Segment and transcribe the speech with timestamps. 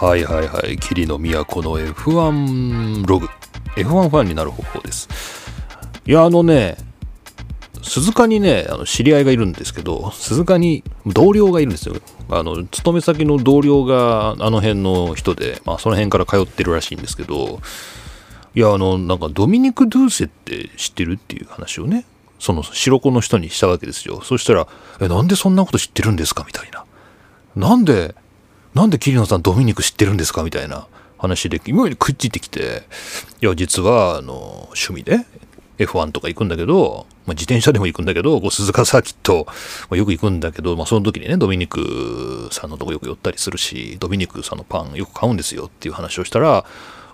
[0.00, 0.78] はいはいはい。
[0.78, 3.26] 霧の都の F1 ログ。
[3.74, 5.08] F1 ファンになる方法です。
[6.06, 6.76] いやあのね
[7.82, 11.96] 鈴鹿にねあの知り合いがいるんですけど鈴鹿に同僚がいるんですよ。
[12.30, 17.58] あの勤め先の同僚があの辺の人で、まあ、その辺から通ってるらしいんですけど
[18.54, 22.04] いやあのなんかドミニク・ドゥーセって知ってるっていう話をね
[22.38, 24.20] その白子の人にしたわけですよ。
[24.22, 24.68] そしたら
[25.02, 26.84] 「えなんでそんなこと知ってるんですか?」みたいな。
[27.56, 28.14] なんで
[28.74, 30.86] なんで桐野さんドミニク知ってるんですかみたいな
[31.18, 32.82] 話で今よりくっついてきて
[33.42, 35.26] いや実はあの趣味で
[35.78, 46.64] F1 とか行くんだけど、まあ、自転車でも行くんだけど、こう鈴鹿サーキット、まあ、よく行くんだけど、まあ、その時にね、ドミニクさんのとこよく寄ったりするし、ドミニクさんのパンよく買うんですよっていう話をしたら、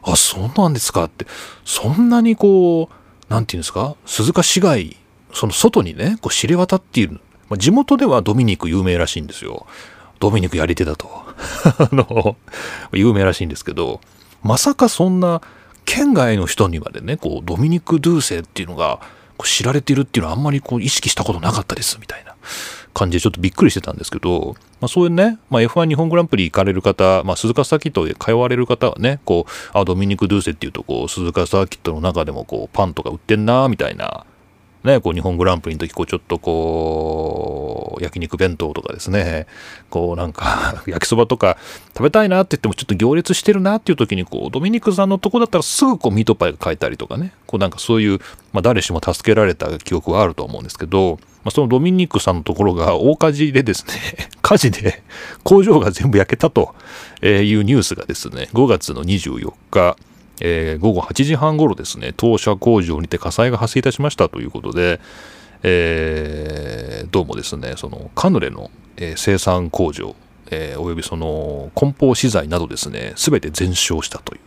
[0.02, 1.27] あ、そうなんですかって、
[1.64, 4.96] そんなにこう、なんていうんですか、鈴鹿市街、
[5.32, 7.20] その外にね、こう知れ渡っている。
[7.48, 9.66] まあ、地元ではドミニク有名らしいんですよ。
[10.20, 11.23] ドミニクやり手だと。
[11.78, 12.36] あの、
[12.92, 14.00] 有名らしいんですけど、
[14.42, 15.41] まさかそんな、
[15.84, 19.00] 県外の人にまでね、こう、ドミニク・ドゥーセっていうのが
[19.42, 22.34] 知られているっていうのはあんまりこう意識したことなかったですみたいな
[22.92, 34.24] 感じでちょっとびっくりしてたんですけど、まあ、そういうね、まあ、F1 日本グランプリ行かれる方、まあ、鈴鹿サーキットで通われる方はね、こう、あ、ドミニク・ドゥーセっていうと、こう、鈴鹿サーキットの中でもこう、パンとか売ってんな、みたいな、
[34.84, 39.46] ね、こう日本グランプリの時こうちょっとこう焼肉弁当とかですね。
[39.88, 41.56] こうなんか 焼きそばとか
[41.96, 47.32] 食べたいなって言ってもちょっと行列してるなっていう時にこうドミニクさんのとこだったらすぐこうミートパイが買えたりとかね。
[47.46, 48.18] こうなんかそういう、
[48.52, 55.02] まあ、誰しも助けられた記憶はあると思うんですけど、まあ、そのドミニクさんのところが大火事でですね 火事で
[55.44, 56.74] 工場が全部焼けたと
[57.22, 59.96] いうニュースがですね5月の24日
[60.40, 65.00] えー、午後8時半ごろですね、当社工場にて火災が発生いたしましたということで、
[65.62, 70.14] えー、どうもですね、そのカヌレの、えー、生産工場、
[70.50, 74.41] えー、およびその梱包資材などですね、すべて全焼したという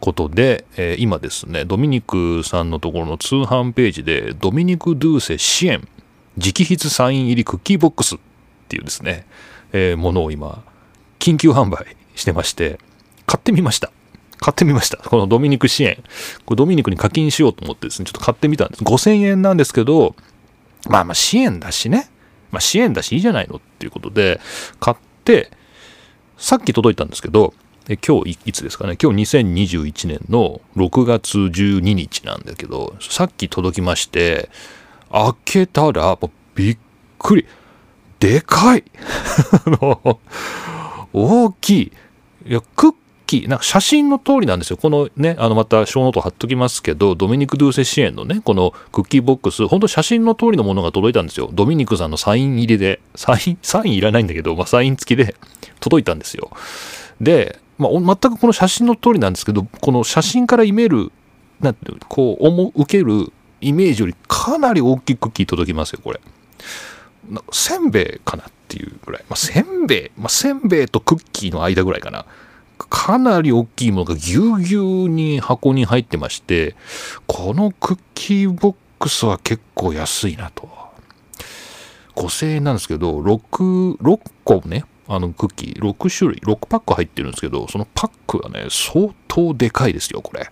[0.00, 5.86] ことで、えー、今ですね、ドミニクさんのところの通販ページで、ドミニク・ドゥーセ支援、
[6.38, 8.18] 直筆サイン入りクッキーボックスっ
[8.68, 9.26] ていうですね、
[9.72, 10.64] えー、ものを今、
[11.18, 12.78] 緊急販売してまして、
[13.26, 13.92] 買ってみました。
[14.40, 14.96] 買ってみました。
[14.96, 16.02] このドミニク支援。
[16.46, 18.84] これドミニクに課金しようと思ってですね、ちょっと買ってみたんです。
[18.84, 20.16] 5000円なんですけど、
[20.88, 22.10] まあまあ支援だしね。
[22.50, 24.40] まあ支援だしいいじゃないのっていうことで、
[24.80, 25.50] 買って、
[26.38, 27.52] さっき届いたんですけど、
[28.06, 34.48] 今日いつですかね今日2021年の6月12日なんだけど、さっき届きまして、
[35.12, 36.18] 開けたら、
[36.54, 36.78] びっ
[37.18, 37.46] くり。
[38.20, 38.84] でかい
[41.12, 41.92] 大きい。
[42.46, 42.94] いや、クッ
[43.30, 44.76] キーなんか写真の通りなんですよ。
[44.76, 51.48] このね、あのまたショーノート貼っときますけど、ドミニク・ドゥーセ支援のね、このクッキーボックス、本当写真の通りのものが届いたんですよ。
[51.52, 55.36] ドミニクさんのサイン入りで、サイン、サインいらないんだけど、まあ、サイン付きで
[55.78, 56.50] 届いたんですよ。
[57.20, 61.12] で、まあ、全くこの写真の通りなんですけど、この写真からイメール、
[61.60, 66.20] なんてこう、思受けるイメージよりかなり大きいクッキー届きますよ、これ。
[67.52, 69.24] せんべいかなっていうぐらい。
[69.28, 72.26] まあ、せんべい、まあ、せんべいとクッキーの間ぐらいかな。
[72.90, 76.74] かなり大きいものがぎゅうぎゅうに箱に入ってまして、
[77.26, 80.68] このクッキーボックスは結構安いなと。
[82.16, 90.50] 5000円なんですけど、6、6個ね、あのクッキー、6種類、6パック入ってるんですけど、そのパックがね、相当でかいですよ、これ。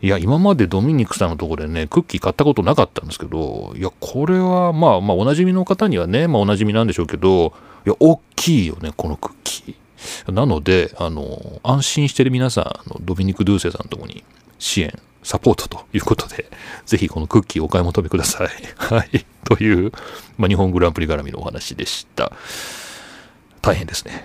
[0.00, 7.52] いや、今までドミニクさんのとこでね、クッキー買ったことなかったんですけど、いや、これは、まあ、まあ、おなじみの方にはね、まあ、おなじみなんでしょうけど、
[7.86, 9.81] いや、大きいよね、このクッキー。
[10.28, 14.24] なので、あの、安心してる皆さん、あのドミニク・ドゥーセさんとこに
[14.58, 16.50] 支援、サポートということで、
[16.86, 18.48] ぜひこのクッキーお買い求めください。
[18.76, 19.24] はい。
[19.44, 19.92] という、
[20.38, 22.32] まあ、日本グランプリ絡みのお話でした。
[23.60, 24.24] 大変ですね。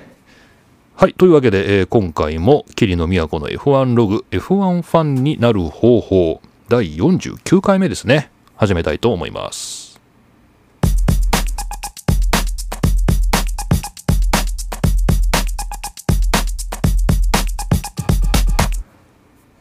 [0.95, 1.13] はい。
[1.13, 8.31] というわけで、えー、今回も霧の都の F1 ログ、F1 ファンになる方法、第49回目ですね。
[8.55, 9.86] 始めたいと思います。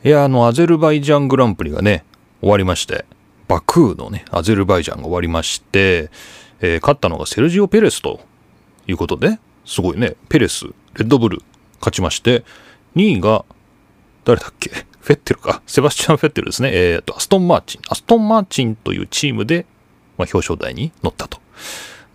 [0.07, 2.05] いや、あの、アゼルバイジャングランプリがね、
[2.41, 3.07] 終わりまして、
[3.49, 6.11] バクーのね、アゼルバイジャンが終わりまして、
[6.61, 8.21] えー、勝ったのがセルジオ・ペレスと
[8.87, 11.43] いうことで、すごいね、ペレス、レッドブル、
[11.81, 12.45] 勝ちまして、
[12.95, 13.45] 2位が、
[14.25, 14.71] 誰だっけ？
[15.01, 15.61] フェッテルか。
[15.67, 16.71] セバスチャン・フェッテルですね。
[16.73, 17.81] えっ、ー、と、アストン・マーチン。
[17.89, 19.67] アストン・マーチンというチームで、
[20.19, 21.41] まあ、表彰台に乗ったと。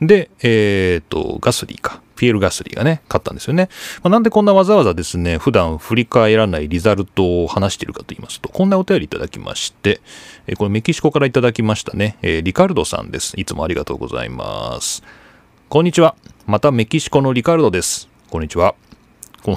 [0.01, 2.01] で、えっ、ー、と、ガスリーか。
[2.21, 3.67] ピエール・ガスリーがね、勝ったんですよね。
[4.03, 10.01] まあ、なんでこんなわざわざですね、普段振り返らないリザルトを話しているかと言いますと、こんなお便りいただきまして、
[10.45, 13.33] え、これメキシコからいただきましたね、え、リカルドさんです。
[13.39, 15.01] いつもありがとうございます。
[15.67, 16.13] こんにちは。
[16.45, 18.07] またメキシコのリカルドです。
[18.29, 18.75] こんにちは。
[19.41, 19.55] こ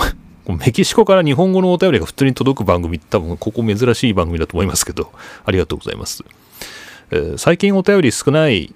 [0.48, 5.12] のメキシコから日本語のお便りが普通に届く番組多分ここ珍しい番組だと思いますけど
[5.44, 6.24] ありがとうございます、
[7.10, 8.74] えー、最近お便り少ない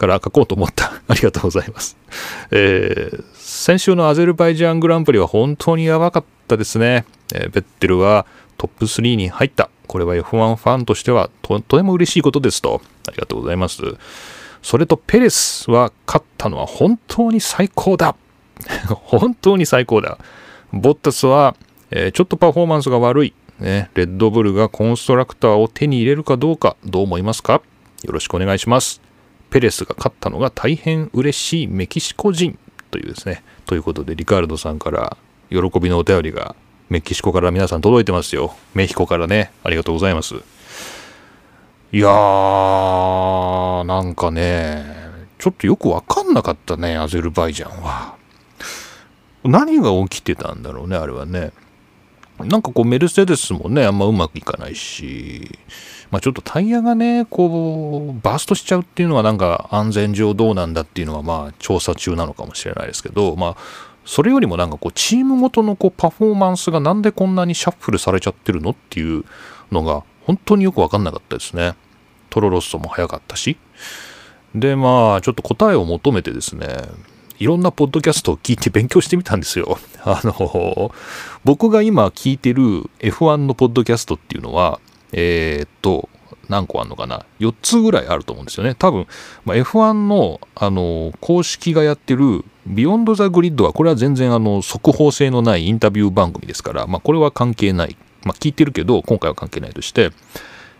[0.00, 0.92] から書こうと思った。
[1.06, 1.96] ありがとうございます。
[2.50, 7.04] えー、先週のアゼルバイジャングランプリは本当にやばかったですね。
[7.34, 8.26] えー、ベッテルは
[8.56, 9.68] トップ3に入った。
[9.86, 12.80] これは F1 ファンとしてはとても嬉しいことですと。
[13.08, 13.82] ありがとうございます。
[14.62, 18.16] それとペレスは勝ったのは本当に最高だ。
[18.88, 20.18] 本当に最高だ。
[20.72, 21.56] ボッタスは、
[21.90, 23.34] えー、ちょっとパフォーマンスが悪い。
[23.58, 27.60] ね、レッドブルがコンストラクターを手に入れるかどうかどう思いますか？
[28.02, 29.09] よろしくお願いします。
[29.50, 32.58] ペレスが勝ったのが大変嬉しいメキシコ人
[32.90, 33.42] というですね。
[33.66, 35.16] ということで、リカールドさんから
[35.50, 36.54] 喜びのお便りが
[36.88, 38.54] メキシコから皆さん届いてますよ。
[38.74, 39.52] メヒコからね。
[39.62, 40.34] ありがとうございます。
[41.92, 44.84] いやー、なんかね、
[45.38, 48.14] ちょっとよくわかんなかったね、アゼルバイジャンは。
[49.42, 51.52] 何が起きてたんだろうね、あれはね。
[52.38, 55.58] なんかこうメルセデスもね、あんまうまくいかないし、
[56.10, 63.56] まあ、ちょっとタイヤがね、こう、バーストしちゃうっていうのはなんか安全上どうなんだっていうのはまあ調査中なのかもしれないですけど、まあ、
[64.04, 69.24] それよりもなんかこう、チームごとのこうパフォーマンスがなんでこんなにシャッフルされちゃってるのっていう
[69.70, 71.74] のが本当によくわかんなかったですね。
[72.28, 73.56] トロロッソも早かったし。
[74.54, 76.66] で、まあ、ちょっと答えを求めてですね、
[77.38, 79.78] いろんなポッドキャストを聞いて勉強してみたんですよ。
[80.04, 80.92] あの、
[81.44, 84.78] 僕が今聞いてる F1 のポッドキャストっていうのは、
[85.12, 86.08] えー、っと、
[86.48, 88.74] 何個あるのかな ?4 つぐらいあると思うんですよね。
[88.74, 89.06] 多分、
[89.44, 97.96] まあ、F1 の、あの、公式がやってる Beyond the Grid は、これは全然あの、速報性のないインタビュー番組ですから、まあ、これは関係ない。
[98.24, 100.10] まあ、聞いてるけど、今回は関係ないとして、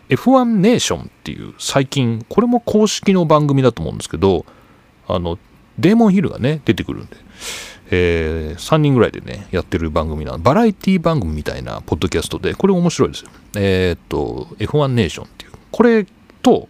[0.09, 4.45] F1 ネーションっていう最近、これも公式の番組だと思うんですけど、
[5.07, 5.39] あの、
[5.79, 7.15] デーモン・ヒルがね、出てくるんで、
[7.93, 13.29] えー、3人ぐらいでね、やってる番組なのバラエティ番組みたいなポッドキャストで、これ面白いですよ。
[13.55, 15.51] えー、っと、F1 ネーションっていう。
[15.71, 16.05] これ
[16.41, 16.69] と、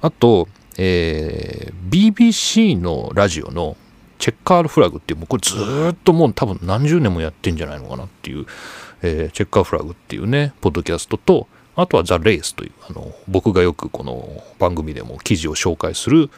[0.00, 0.48] あと、
[0.78, 3.76] えー、BBC のラジオの
[4.18, 8.46] チェッカールフラグっていう、もうこれずっともう多分何十年もやってんじゃないのかなっていう、
[9.02, 16.30] えー、チェッカーフラグっていうね、ポッドキャストと、あとはザ・レースという、あの、僕がよくこの番組でも記事を紹介する、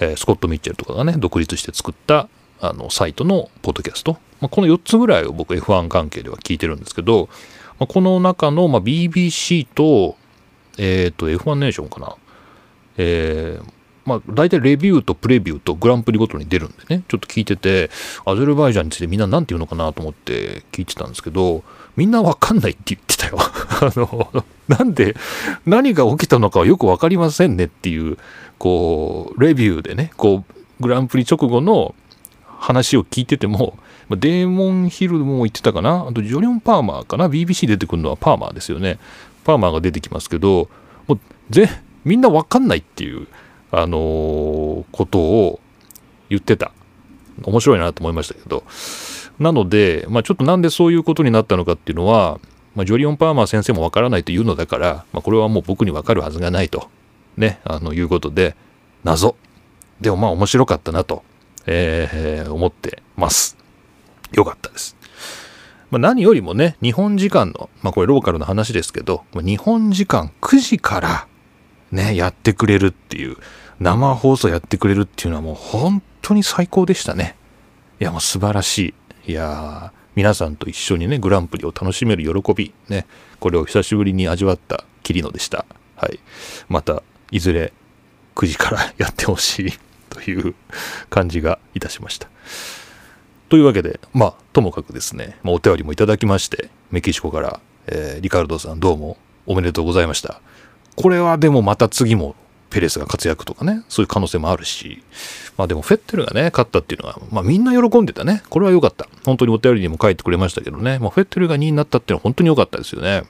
[0.00, 2.28] えー、スコット・ミッチェルとかがね、独立して作った
[2.60, 7.28] あのサイトのポッドキャスト、まあ、この4つぐらいを僕 F1 関係では聞いてるんですけど、
[7.78, 10.16] まあ、この中の、まあ、BBC と、
[10.78, 12.16] え、ー、と、F1 ネーションかな。
[12.96, 13.72] えー、
[14.04, 17.90] まあ、大体レビューとプレビューとグランプリごとに出るんでね、ちょっと聞いてて、
[18.24, 21.62] アゼルバイジャンについてみんな何て言うのかなと思って聞いてたんですけど、
[21.96, 23.38] みんなわかんないって言ってたよ。
[23.38, 25.14] あの、なんで、
[25.66, 28.18] 何が起きたのかはよくわかりませんねっていう、
[28.58, 31.94] こう、レビューでね、こう、グランプリ直後の
[32.58, 33.78] 話を聞いてても、
[34.10, 36.06] デーモンヒルも言ってたかな？
[36.08, 38.98] あとジョリオン・パーマーかな ?BBC 出てくるのはパーマーですよね。
[39.44, 40.68] パーマーが出てきますけど、
[41.06, 41.20] もう
[41.50, 41.68] ぜ
[42.04, 43.28] みんなわかんないっていう、
[43.70, 45.60] あのー、ことを
[46.28, 46.72] 言ってた。
[47.42, 48.64] 面白いなと思いましたけど。
[49.38, 52.40] なので、まあ、ちょっとなんでそういうことになったのかっていうのは、
[52.74, 56.88] まあ、ジョリオン・パーマー先生もわからないというのだから、まあ、これはもう僕にわかるはずがないと、
[57.36, 58.56] ね、あの、いうことで、
[59.04, 59.36] 謎。
[60.00, 61.22] でもまあ面白かったなと、
[61.70, 63.58] えー、思ってます。
[64.32, 64.96] よかったです。
[65.90, 71.26] まあ、何よりもね、日本時間の、まあこれローカルの話ですけど、日本時間9時から
[71.92, 73.36] ね、やってくれるっていう、
[73.80, 77.36] 生放送やってくれるっていうのはもう本当に最高でしたね。
[78.00, 78.94] いやもう素晴らし
[79.26, 79.32] い。
[79.32, 83.06] いや皆さんと一緒にね、グランプリを楽しめる喜び、ね、
[83.40, 85.64] これを久しぶりに味わったキリノでした。
[85.96, 86.18] はい。
[86.68, 87.72] また、いずれ
[88.34, 89.72] 9時からやってほしい
[90.18, 90.54] という
[91.10, 92.28] 感じがいたしました。
[93.48, 100.40] というわけで、まあ、ともかくですね、まあ、お便りもいただきまして、メキシコから、えー、リカルドさんどうもおめでとうございました。
[100.96, 102.34] これはでもまた次も
[102.70, 105.02] ペレスが活躍とかね、そういう可能性もあるし、
[105.56, 108.42] まあでもフェッテルがね、勝ったっていうのは、まあみんな喜んでたね。
[108.50, 109.08] これは良かった。
[109.24, 113.22] 本当にお便りにも書いてくれましたけどね、まあ、フェッテルが2位になったっていうのは本当に良かったですよね。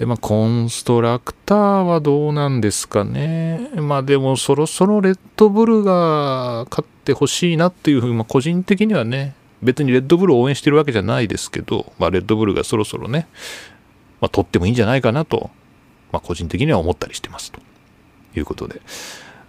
[0.00, 3.68] で、まあコンストラクターはどうなんですかね。
[3.76, 13.28] まあでもそろそろレッドブルが勝ってほしいなっていうふうに、まあ個人的にはね、別にレッドブルを応援してるわけじゃないですけど、まあレッドブルがそろそろね、
[14.22, 15.50] まあ取ってもいいんじゃないかなと、
[16.12, 17.60] まあ個人的には思ったりしてますと。
[18.34, 18.80] いうことで。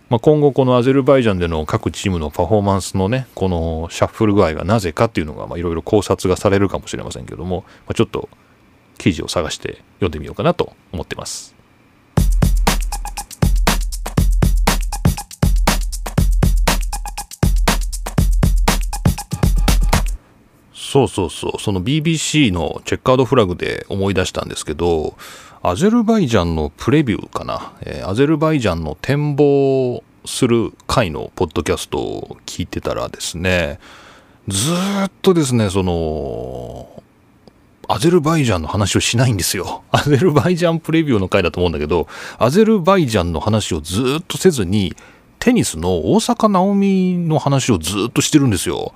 [0.10, 8.28] まあ、今後このアゼルバイジャンでの各チームのパフォーマンスのね、このシャッフル具合がなぜかっていうのがいろいろ考察がされるかもしれませんけども、まあ、ちょっと
[9.02, 11.56] 記事を探して読んでみようかなと思ってます。
[20.72, 25.16] そうそうそう、その BBC のチェッカードフラグで思い出したんですけど、
[25.64, 33.80] アゼルバイジャンのプレビューかな、えー、アゼルバイジャンの展望する回のポッドキャストを聞いてたらですね、
[34.48, 34.74] ず
[35.06, 37.02] っとですね、その、
[37.94, 39.84] アゼルバイジャンの話をしないんですよ。
[39.92, 42.08] アゼルバイジャンプレビューの回だと思うんだけど、
[42.38, 44.96] アゼルバイジャンの話をずっとせずに、
[45.40, 48.94] テニスの大坂なおみの話をずっとしてるんですよ。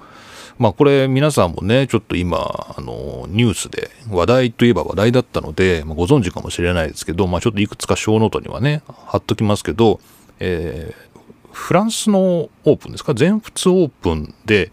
[0.59, 2.37] まあこれ皆さんもね、ちょっと今、
[2.77, 9.99] あの、ニュースで話題といえば話題だったので、まあ、ご存知かもしれないですけど、まあちょっといくつかショーノートにはね、貼っときますけど、
[10.39, 11.19] えー、
[11.51, 13.13] フランスのオープンですか？
[13.13, 14.71] 全仏オープンで、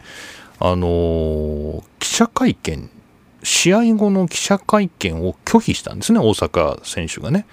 [0.61, 2.89] あのー、記者会見、
[3.43, 7.45] 試合後の記者会見を拒否したんですね、大坂選手がね。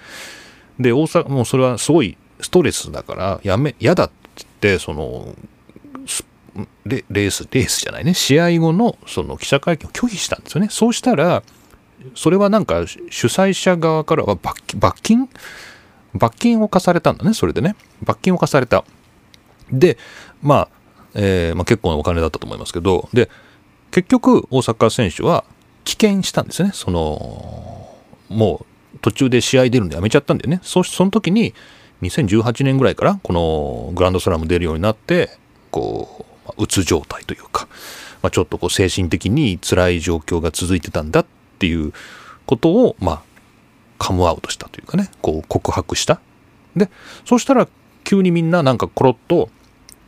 [0.79, 4.13] で、大阪、もうそれはすごいストレスだからやめ嫌だって
[4.61, 5.35] 言ってその
[6.85, 8.13] レレースレースじゃないね。
[8.13, 10.67] 試合後のその記者会見を拒否したんですよね。
[10.71, 11.43] そうしたら
[12.15, 15.29] それはなんか主催者側からは罰金？
[16.13, 17.75] 罰金を課されたんだねそれでね。
[18.03, 18.83] 罰金を課された。
[19.71, 19.97] で
[20.41, 20.69] まあ、
[21.13, 23.07] えー、まあ、結構なお金だったと思いますけど。
[23.13, 23.29] で
[23.91, 25.43] 結局大坂選手は
[25.85, 26.71] 棄権したんですね。
[26.73, 27.95] その
[28.29, 30.59] もう途中で試合出るんでやめちゃったんだよね。
[30.63, 31.53] そその時に
[32.01, 35.37] 2018年ぐらいからこのグランドスラム出るようになって
[35.69, 36.25] こ
[36.57, 37.67] ううつ状態というか、
[38.21, 41.25] まあ、ちょっとこう精神的に辛い状況が続いてたんだっ
[41.59, 41.93] ていう
[42.45, 43.21] ことをまあ
[43.97, 46.19] カムアウトしたというかねこう告白した。
[46.75, 46.89] で
[47.25, 47.67] そしたら
[48.03, 49.49] 急にみんななんかコロッと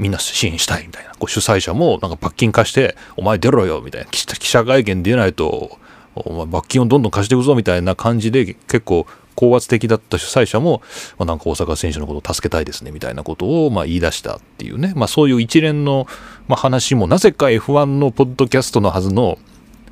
[0.03, 1.11] みんな支援したいみたいな。
[1.11, 4.07] こう主催者もなんか罰金貸して「お前出ろよ」みたいな。
[4.11, 5.79] 記者会見出ないと
[6.15, 10.81] お前罰金をどんどん貸していくぞみたいな感じで結構高圧的だった主催者も、
[11.17, 16.05] まあ、なんか大阪選手のことを助けたいですねみたいなことをまあ言い出したっていうね、まあ、そういう一連の
[16.49, 19.37] まあ話もなぜか F1 のポッドキャストのはずの、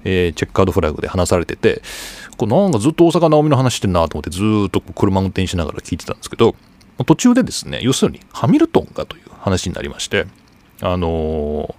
[0.04, 1.82] えー、チェッカードフラグで話されてて
[2.38, 6.56] これなんかずっと大阪直美の話してんなと思ってずっと車運転しながら聞いてたんですけど
[7.06, 10.28] 途中でですね要するにハミルトンがという話になりまして
[10.82, 11.76] あの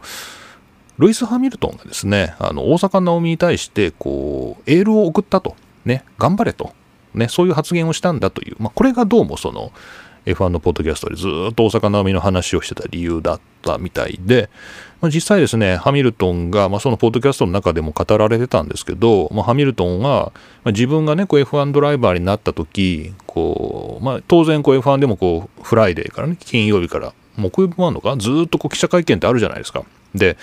[0.99, 5.57] ルイス・ハミルトンがですね、あの大阪直美に対して、こう、エールを送ったと。
[5.85, 6.75] ね、頑張れと。
[7.15, 9.73] ね、そういう発言をしたんだという、まあ、これがどうもその
[10.25, 14.49] F1 のポッドキャストでずっと大阪なおみの話をしてた理由だったみたいで、
[15.01, 20.33] まあ、実際ですね、ハミルトンが、まあ、そのポッドキャストの中でも語られてたんですけど、まあ、ハミルトンは、
[20.65, 28.17] ま、自分がね、こう F1 ドライバーになった時、こう、ま、当然こう F1 でもこう、フライデーからね、金曜日から木曜日もあるのか？
[28.17, 29.85] ずっとこう記者会見ってあるじゃないですか。
[30.15, 30.37] で、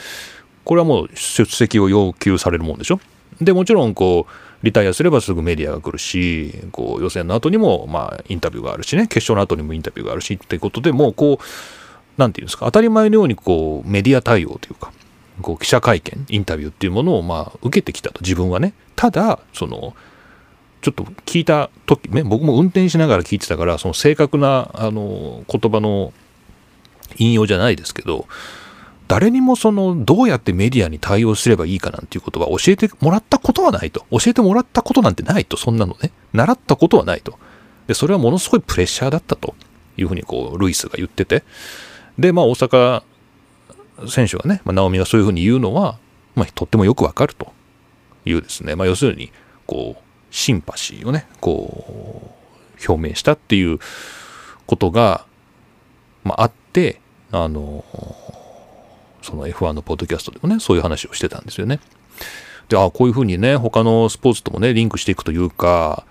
[0.66, 3.00] これはもう出席を要求されるもんでしょ？
[3.42, 14.92] で、もちろんこう、リタイアすればすぐメディアが来るし、こう予選の後にもまあインタビューがあるしね、決勝の後にもインタビューがあるしっていうことでもうこう、なんていうんですか、当たり前のようにこうメディア対応というか、
[15.42, 18.74] こう記者会見、インタビューっていうものをまあ受けてきたと、自分はね。
[18.98, 19.96] ただ、その、
[20.82, 26.12] ちょっと聞いた時、ね、僕も運転しながら聞いてたから、その正確なあの言葉の
[27.18, 28.28] 引用じゃないですけど、
[29.08, 34.06] 誰にもそのどうやってメディアに対応すればいいかなんていうことは教えてもらったことはないと。
[34.12, 35.58] 教えてもらったことなんてないと。
[35.58, 36.12] そんなのね。
[36.32, 37.40] 習ったことはないと。
[37.88, 39.56] で、それはものすごいプレッシャーだったと
[39.98, 41.44] いうふうにこう、ルイスが言ってて。
[42.20, 43.04] で、まあ大阪
[44.08, 45.98] 選手がね、まあ、直美がそういうふうに言うのは、
[46.36, 47.52] まあ、とってもよくわかると
[48.26, 48.76] いうですね。
[48.76, 49.32] まあ要するに、
[49.66, 52.36] こう、シンパシーをね、こ
[52.78, 53.80] う、表明したっていう
[54.68, 55.26] ことが、
[56.24, 56.52] まああっ、
[57.32, 57.84] あの、
[59.22, 61.80] その F1 のポッドキャストでもね、そういう話をしてたんですよね。
[62.70, 66.06] で、あこういうふうにね、他のスポーツともね、リンクしていくというか、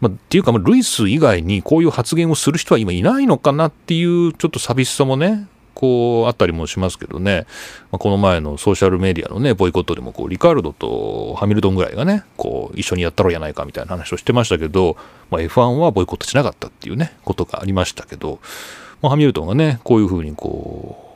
[0.00, 7.46] まあ、っていうか、ルイス以外にこういう発言をする人は今いないのかなっていうちょっと寂しさもね、こうあったりもしますけどね、
[7.92, 14.96] まあ、この前のソーシャルメディアのね、ボイコットでもこうリカルドとハミルトンぐらいがね、こう一緒にやったろうやないかみたいな話をしてましたけど、
[15.30, 18.38] まあ、F1 はボイコットしなかったっていうね、ことがありましたけど、
[19.06, 21.06] まあ、ハミルトンがね、こういうふうにこう、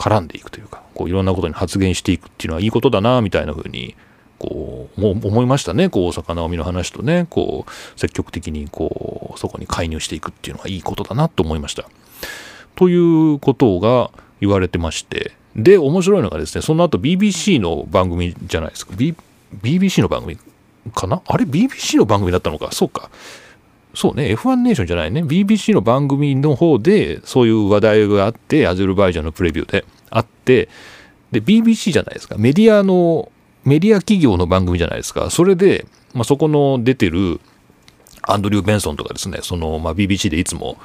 [0.00, 3.96] 絡んでいくというかこういろんなことに発言していくっていうのはいいことだなみたいな風に
[4.38, 11.84] こうも思いましたねこう大阪直美の話とねこう積極的にこうそこに介入していくっていうのはいいことだなと思いました。
[12.76, 19.16] ということが言われてましてで面白いのがですねその後 BBC の番組じゃないですか、B、
[19.64, 20.38] BBC の番組
[20.94, 21.22] かな？
[21.26, 22.70] あれ？BBC の番組だったのか？
[22.70, 23.10] そうか。
[23.98, 30.68] そうね、F1 ネーションじゃないね、BBC の番組の方でそういう話題があって、アゼルバイジャンのプレビューであって、
[31.32, 33.32] で、BBC じゃないですか、メディアの、
[33.64, 37.40] メディア企業の番組じゃないですか、それで、まあ、そこの出てる
[38.22, 40.78] アンドリュー・ベンソンとかですね、その、まあ、BBC でいつも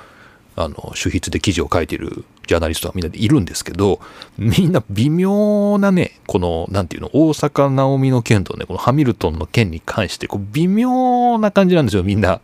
[0.55, 3.99] あの主筆で記事を書いてるジャーナリストはみんなでいるんですけど
[4.37, 12.39] みんな微妙なねこの何て言うの大坂なおみの件とねこのハミルトンの件に関してこう微妙な感じなんですよみんな。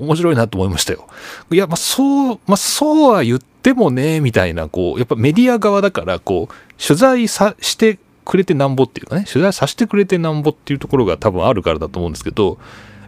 [0.00, 1.06] 面白いなと思いましたよ。
[1.50, 12.58] いやまあそうまあそうは言ってもねみたいなこうやっぱメディア側だからこう取材さしてくれてなんぼっていうかね取材させてくれてなんぼっていうところが多分あるからだと思うんですけど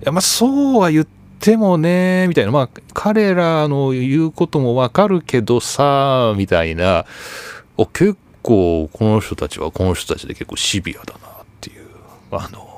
[0.02, 1.06] いやまあそうは言っ
[1.40, 7.06] てもね、みたいな、まあ、彼らの言うこともわかるけどさ、みたいな、
[7.78, 11.86] お結構この人たちはこの人たちで結構シビアだなっていう、
[12.30, 12.69] あの、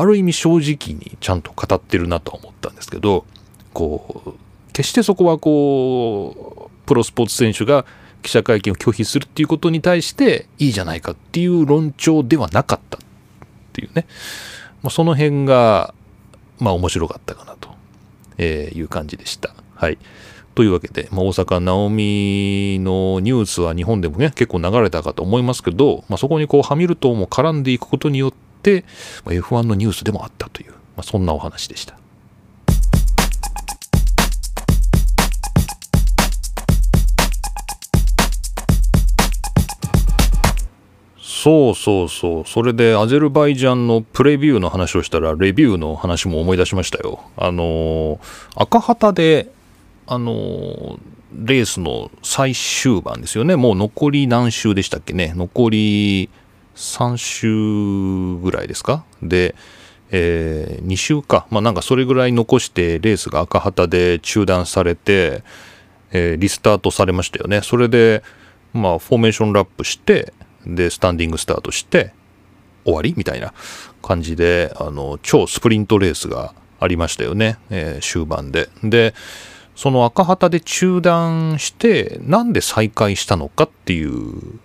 [0.00, 3.24] ある意味正直にちゃんと語ってるなとは思ったんですけど、
[3.72, 4.32] こう、
[4.72, 7.84] 決してそこはこう、プロスポーツ選手が
[8.22, 13.00] 記者会見を拒否するっていうことに対していいじゃないかっていう論調ではなかったっ
[13.72, 14.06] ていうね、
[14.82, 15.94] まあ、その辺が、
[16.58, 17.70] まあ面白かったかなと
[18.38, 19.54] え、いう感じでした。
[19.74, 19.98] はい。
[20.54, 28.36] というわけで、まあ、大阪なおみのニュースは日本でもね、結構流れたかと思いますけど、まあ、そこにこう、ハミルトンも絡んでいくことによって、
[29.24, 31.96] まあ、F1 のニュースでもあったという、まあ、そんなお話でした。
[41.42, 42.44] そうそうそう。
[42.46, 47.18] それでアゼルバイジャンのプレビューの話をしたら、レビューの話も思い出しましたよ。
[47.36, 48.20] あの
[48.54, 49.48] 赤旗で、
[50.06, 51.00] あの
[51.34, 53.56] レースの最終盤ですよね。
[53.56, 55.32] もう残り何周でしたっけね。
[55.34, 56.30] 残り
[56.74, 59.04] 3周ぐらいですか？
[59.22, 59.54] で、
[60.10, 61.46] えー、2周か。
[61.50, 65.42] まあなんかそれぐらい残してレースが赤旗で中断されて、
[66.10, 67.60] えー、リスタートされましたよね。
[67.62, 68.22] それで、
[68.72, 70.32] まあフォーメーションラップして、
[70.66, 72.12] で、スタンディングスタートして
[72.84, 73.52] 終わりみたいな
[74.02, 78.68] 感じで、あの、超スプリントレースがありましたよね、えー、終盤で。
[78.82, 79.14] で、
[79.74, 84.60] その赤旗で中断して、なんで再開したのかっていう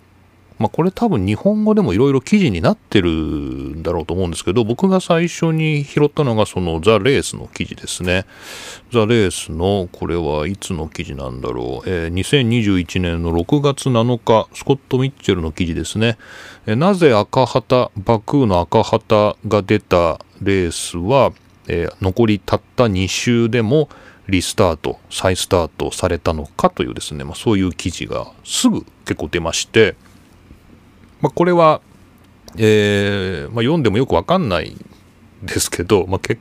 [0.59, 8.25] まあ、これ多分日本語でもいろいろ記事になってるんだろうと思うんですけど、僕が最初に拾ったのがそのザ・レースの記事ですね。
[8.91, 11.89] ザ・レースの、これはいつの記事なんだろう。
[11.89, 16.17] えー、2021年の6月7日、スコット・ミッチェルの記事ですね。
[16.65, 21.33] えー、なぜ赤旗、バクーの赤旗が出たレースは、
[21.67, 23.89] えー、残りたった2周でも
[24.27, 29.95] リスタート、再スタートされたのかというですね、まあ、そういう記事がすぐ結構出まして、
[31.21, 31.82] まあ、これは、
[32.58, 34.75] えーまあ、読んでもよくわかんない
[35.43, 36.38] ですけど、まあ、け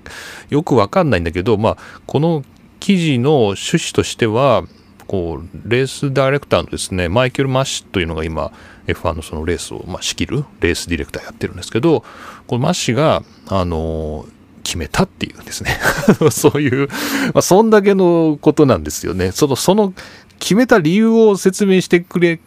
[0.50, 2.44] よくわかんないんだけど、まあ、この
[2.80, 4.64] 記事の趣旨としては
[5.06, 8.52] こうレースダイレクターのですねマイケル・マッシュというのが今
[8.86, 12.04] F1 のそのレースを、まあ、仕切るレースディレクターやってるんですけど
[12.46, 14.26] このマッシュがあの
[14.62, 15.78] 決めたっていうんですね。
[16.32, 16.88] そういう、
[17.32, 19.30] まあ、そんだけのことなんですよね。
[19.30, 19.94] そのその
[20.40, 22.40] 決めた理由を説明してくれ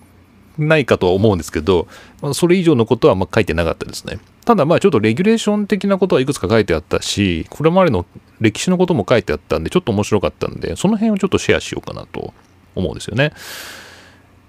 [0.60, 1.88] ないかとは思うんですけど、
[2.22, 4.19] まあ、それ以上のことはま書いてなかったですね。
[4.45, 8.06] ただまあちょっとレギュレーション的なことはいくつか書いてあったし、これまでの
[8.39, 12.34] 歴史のことも書いてあったんで、ちょっと面白かったんで、その辺をちょっとシェアしようかなと
[12.76, 13.34] 思うんですよね。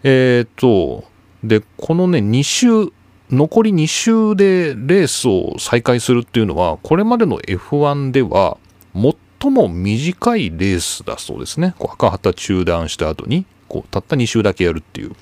[0.03, 1.05] えっ、と、
[1.45, 2.93] で、このね、2週、
[3.31, 8.57] 残り2週でレースを再開するっていうのは、これまでの F1 では
[8.95, 11.75] 最も短いレースだそうですね。
[11.79, 15.15] こう赤旗中断した後に、こうたった2週だけやるっていう。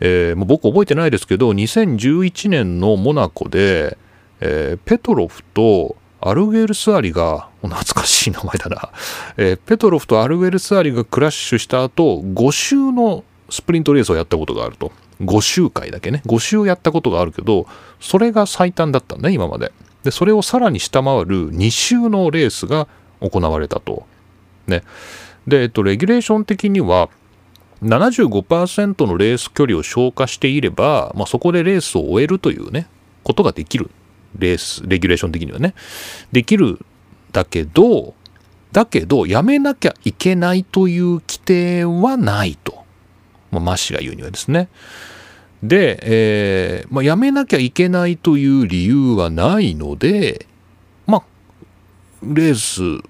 [0.00, 3.96] えー、もう僕覚えてないですけど、2011年のモナコで、
[4.40, 8.90] えー、ペトロフとアルゲルスアリが、懐かしい名前だな、
[9.36, 14.92] えー、ペトロフとアルゲルスアリがクラッシュした後、5周のスプリントレースをやったことがあると。
[15.20, 16.22] 5周回だけね。
[16.26, 17.66] 5周やったことがあるけど、
[18.00, 19.72] それが最短だったんだね、今まで。
[20.04, 22.86] で、それをさらに下回る2周のレースが
[23.20, 24.06] 行われたと。
[24.66, 24.82] ね。
[25.46, 27.08] で、えっと、レギュレーション的には、
[27.82, 32.88] 75%のレース距離を消化していれば、まあ、そこでレースを終えるというね、
[33.22, 33.90] ことができる。
[34.36, 35.74] レース、レギュレーション的にはね。
[36.32, 36.78] できる。
[37.32, 38.14] だけど、
[38.72, 42.84] だけど、やめなきゃいけないという規定はないと。
[43.50, 44.68] まあ、マッシが言うにはですね。
[45.62, 50.46] で、えー、まあ、やめなきゃいけないという理由はないので、
[51.06, 51.22] まあ、
[52.22, 53.08] レース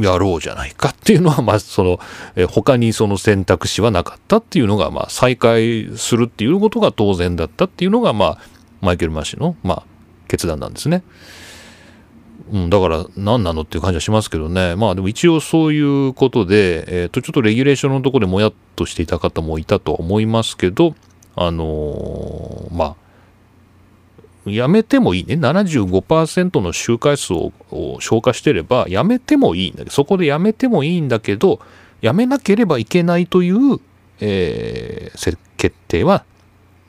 [0.00, 2.00] やろうじゃないかっていうのは、まあ、その、
[2.36, 8.38] え他にその選択肢はなかったっていうのが、まあ、再開するっていうことが当然だったっていうのが、まあ、
[8.80, 9.82] マイケル・マーシーの、まあ、
[10.28, 11.02] 決断なんですね。
[12.50, 14.74] うん、だから何なのっていう感じはしますけどね。
[14.76, 20.94] まあでも一応そういうことで、えっ、ー、と、ちょっとレギュレーションのとこでもやっとしていた方もいたと思いますけど、
[21.36, 22.96] あのー、まあ、
[24.50, 25.34] やめてもいいね。
[25.34, 27.52] 75%の周回数を
[28.00, 31.60] 消化してれば、やめてもいいんだけど、そこでやめてもいいんだけど、
[32.00, 33.78] やめなければいけないという、
[34.20, 36.24] えー決定は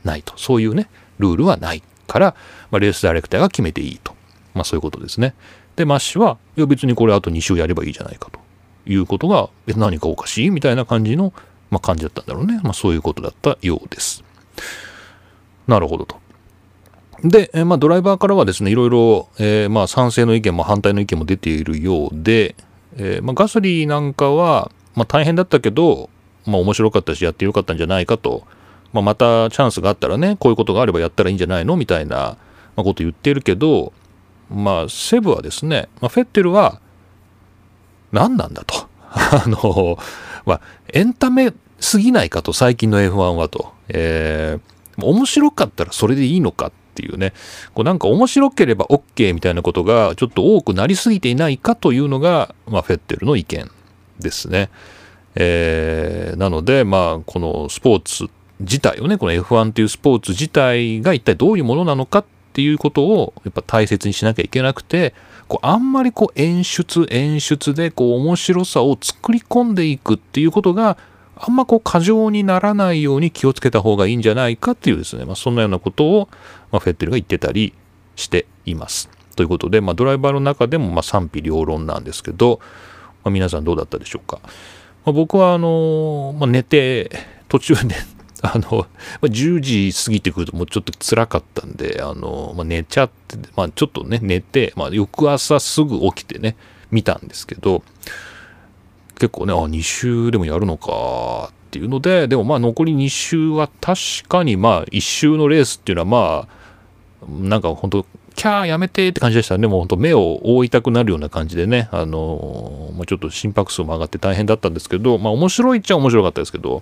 [0.03, 0.37] ないと。
[0.37, 2.35] そういうね、ルールはないから、
[2.71, 4.15] まあ、レースダイレクターが決めていいと。
[4.53, 5.35] まあそういうことですね。
[5.75, 8.39] で、マッシュは、いや別にこれあと2週やればいいじゃないかと
[8.85, 11.33] いうことが、何かおかしいみたいな感じの、
[11.71, 12.59] まあ、感じだったんだろうね。
[12.63, 14.23] まあそういうことだったようです。
[15.67, 16.19] なるほどと。
[17.23, 22.55] で、えまあ、ドライバーからはですね、いろいろ、えーまあ、賛成の意見も反対の意見も出ているようで、
[22.97, 26.09] えーまあ、ガソリーなんかは、まあ、大変だったけど、
[26.45, 28.43] まあ、面白かったし、やってよかったんじゃないかと、
[28.93, 31.75] まあ、またチャンスがあったらね、こういうことがあればやったらいいんじゃないの？
[31.75, 32.37] みたいな、
[32.75, 33.93] こと言ってるけど、
[34.49, 36.79] まあ、セブはですね、まあ、フェッテルは、
[38.11, 38.87] 何なんだと。
[39.11, 39.97] あの、
[40.45, 40.61] まあ、
[40.93, 43.73] エンタメすぎないかと、最近の F1 はと。
[43.89, 47.33] えー、面白かったらそれでいいのかていうね、
[47.73, 53.71] こうなんか面白ければ OK みたいなことがちょっと多くなりすぎていないかというのが、まあ、フェッテルの意見
[54.19, 54.69] ですね。
[55.35, 58.27] えー、なので、まあ、このスポーツ
[58.59, 65.13] 自体をね、この F1 っていうスポーツ自体が一体どういうものなのかっていうことをやっぱ大切にしなきゃいけなくて、
[65.47, 70.97] こうあんまりこう演出演出でこう面白さを作り込んでいくっていうことが
[71.41, 76.27] あんまこう過剰にならないように気をつけた方がいいんじゃないかっていうですね、まあ、そんなようなことを、
[76.71, 77.73] まあ、フェッテルが言ってたり
[78.17, 79.09] しています。
[79.37, 82.59] ということで、まあ、ドライバーの中でもま賛否両論なんですけど、
[83.23, 84.41] ま、皆さんどうだったでしょうか。
[85.05, 87.09] ま、僕はあのま、寝て
[87.47, 87.95] 途中で
[88.43, 88.85] あの、
[89.21, 96.57] 10時過ぎてくるともうちょっと辛かったんで、あのま、寝ちゃって、ま、ちょっとね寝て、ま、翌朝すぐ起きてね
[96.91, 97.81] 見たんですけど
[99.19, 106.59] 結構ねあ2週でもやるのかっていうのででもまあ残り2週は確かにまあ1週のレースっていうのはまあ
[107.27, 108.05] なんか本当
[108.39, 109.67] キャーやめてって感じでしたね。
[109.67, 116.81] もう本当目を覆いたくなるような感じでね、あのまあ、ちょっと心拍数も上がって大変だったんですけど、まあ面白いっちゃ面白かったですけど、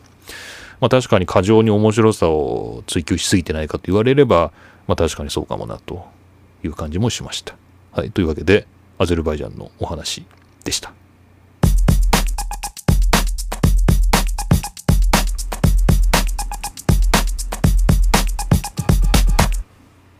[0.80, 4.52] まあ確かに過剰に面白さを追求しすぎてないかと言われれば、
[4.86, 6.06] まあ確かにそうかもなと
[6.63, 7.56] いう感じもしました。
[7.91, 8.12] はい。
[8.12, 8.67] というわけで、
[9.00, 10.26] アゼルバイジャンのお話
[10.63, 10.93] でした。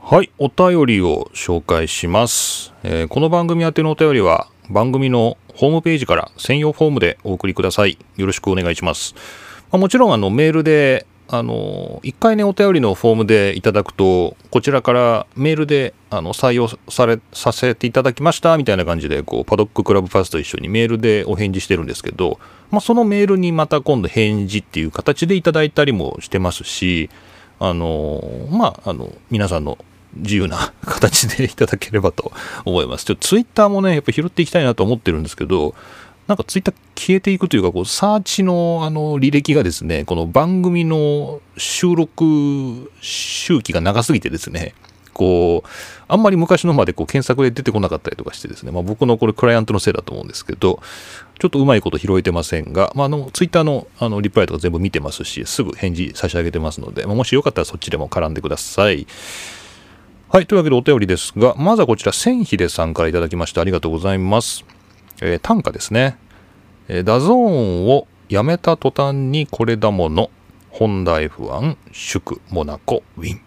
[0.10, 7.98] はい、お便りを紹介します、えーこの番組宛てのお便りは番組のホームページから専用フォームでお送りください。
[8.15, 9.15] よろしくお願いします。
[9.70, 22.39] まあもちろんあのメールであの一回ねお便りのフォームでいただくとこちらからメールであの採用されさせていただきましたみたいな感じでこうパドッククラブファースと一緒にメールでお返事してるんですけど、
[22.72, 27.10] まあ、そのメールにまた今度返事っていう形でいただいたりもしてますし
[27.60, 29.78] あのまああの皆さんの
[30.15, 32.32] 自由な形でいただければと
[32.65, 33.06] 思います。
[33.06, 35.76] ちょっとツイッターもね、やっぱ拾っていきたいなと思ってるんですけど、
[36.28, 44.74] なんかツイッター消えていくというか、こう、サーチのあの履歴がですね、この番組の収録周期が長すぎてですね、
[45.13, 45.70] こう、
[46.08, 50.80] あんまり昔のまでこう検索で出てこなかったりとかしてですね、まあ僕のこれクライアントのせいだと思うんですけど、
[51.39, 59.08] ちょっとうまいこと拾えてませんが、まあ、あの、ツイッターのあのリプライとか全部見てますし、すぐ返事差し上げてますので、まあもしよかったらそっちでも絡んでください。
[60.30, 60.46] はい。
[60.46, 64.66] というわけでお便りですが、まずはこちら、千秀さんからいただきましてありがとうございます。
[65.22, 66.18] えー短歌ですね。
[66.90, 70.30] えーダゾーンをやめた途端にこれだもの。
[70.70, 73.42] ホンダ F1、祝、モナコ、ウィン。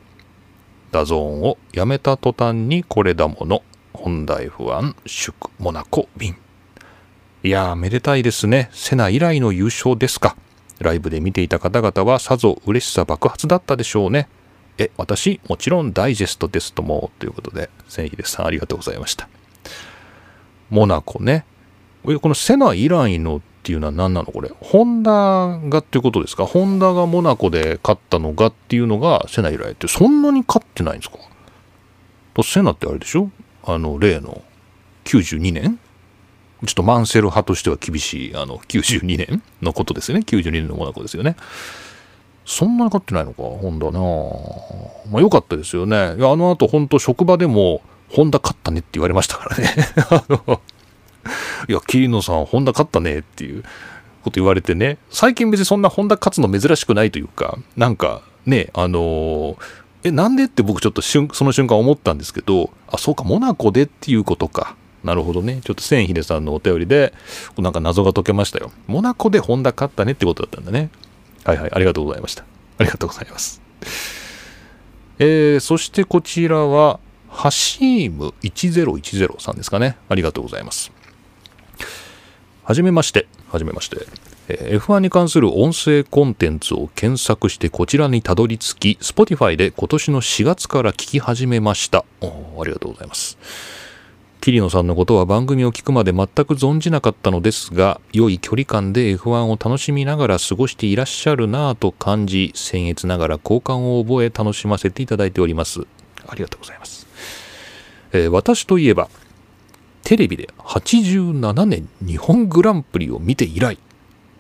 [0.91, 3.63] ダゾーンをやめた途端にこれだもの。
[3.93, 6.37] ホンダ F1、祝、モナコ、ウィン。
[7.43, 8.71] いやー、めでたいですね。
[8.73, 10.35] セナ以来の優勝ですか。
[10.79, 14.29] ライブで見ていた方々はさぞ嬉しさ爆発だったでしょうね。
[14.79, 19.29] え、私、もちろんダイジェストですとも、ということで、千秀さんありがとうございました。
[20.71, 21.45] モナコね。
[22.03, 24.33] このセナ以来のっていうのは何なの？
[24.33, 24.51] これ。
[24.61, 25.11] ホンダ
[25.69, 26.47] がっていうことですか？
[26.47, 31.19] ホンダがモナコで勝ったのがっていうのがセナ以来って、そんなに勝ってないんですか？
[32.33, 33.31] とセナってあれでしょ？
[33.65, 34.43] あの、例の
[35.05, 35.79] 92年？
[36.67, 40.25] ちょっとマンセル派としては厳しい、あの、92年のことですよね。
[40.27, 41.37] 92年のモナコですよね。
[42.51, 44.01] そんなに勝ってないのか、ホンダな
[45.13, 46.17] まあ良かったですよね。
[46.19, 49.73] いや、あの後本当職場でも、ホンダ勝ったねって言われましたからね。
[50.11, 50.61] あの、
[51.69, 53.63] いや、桐野さん、ホンダ勝ったねっていう
[54.25, 54.99] こと言われてね。
[55.11, 59.57] 最近別にそんなホンダ勝つの珍しくないというか、なんかね、あの
[60.03, 64.75] え、なんでって僕ちょっと瞬その瞬間思ったんですけど、あ、そうか、モナコでっていうことか。
[65.05, 65.61] なるほどね。
[65.65, 67.15] ちょっと千秀さんのお便りで、
[67.59, 68.73] なんか謎が解けましたよ。
[68.89, 70.91] モナコでホンダ勝ったねってことだったんだね。
[71.45, 72.45] はいはい、ありがとうございました。
[72.79, 73.61] ありがとうございます。
[75.19, 79.97] えー、そしてこちらは、ハシーム1010さんですかね。
[80.09, 80.91] ありがとうございます。
[82.65, 83.27] はじめまして。
[83.51, 84.07] はじめまして。
[84.51, 93.39] え F1 に関する音声コンテンツを検索してこちらにたどり着き Spotify で今年の4月から聞き始めましたありがとうございます
[94.41, 105.83] 桐野さんのことは番組を聞くまで全く存じなかったのですが良い距離感で F1 を楽しみながら過ごしていらっしゃるなぁと感じ僭越ながら好感を覚え楽しませていただいております。
[106.27, 107.07] ありがとうございます、
[108.13, 109.09] えー私といえば
[110.05, 113.79] テレビで87年日本グランプリを見て以来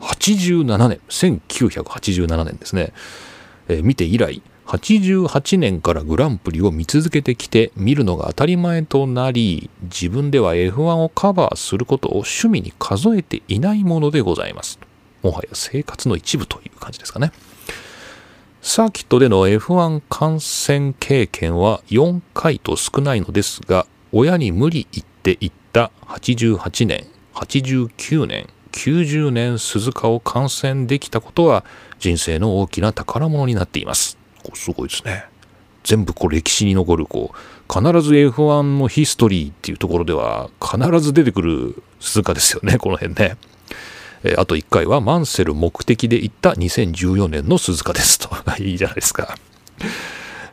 [0.00, 2.92] 87年1987年ですね、
[3.68, 14.78] えー見て以来88年からグランプリを見続けてきて見るのが当たり前となり自分では F1 をカバーすることを趣味に数えていないものでございます。
[15.24, 17.32] もはや生活の一部という感じですかね。
[18.62, 31.64] サーキットでの F1 観戦経験は4回と少ないのですが親に無理言っていった88年89年90年鈴鹿を観戦できたことは
[31.98, 34.19] 人生の大きな宝物になっています。
[34.54, 35.24] すごいですね。
[35.82, 37.36] 全部こう歴史に残るこう
[37.72, 43.36] 必ず F1 のヒストリーっていうところでは必ず出てくる鈴鹿ですよねこの辺ね。
[44.22, 48.18] えーあと1回はマンセル目的で行った2014年の鈴鹿です。
[48.18, 48.28] と。
[48.62, 49.36] いいじゃないですか、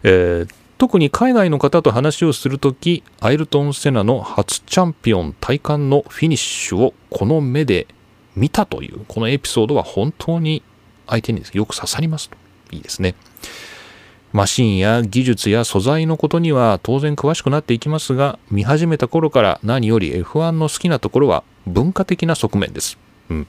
[0.03, 7.87] えー特に海外の方と話をするときアイルトン・セナの初チャンピオン体感のフィニッシュをこの目で
[8.35, 10.61] 見たというこのエピソードは本当に
[11.07, 12.37] 相手によく刺さりますと。
[12.71, 13.15] いいですね。
[14.33, 22.97] マシンや技術や素材のことには当然詳しくなっていきますが見始めた頃から何より F1 の好きなところは文化的な側面です、
[23.29, 23.47] うん、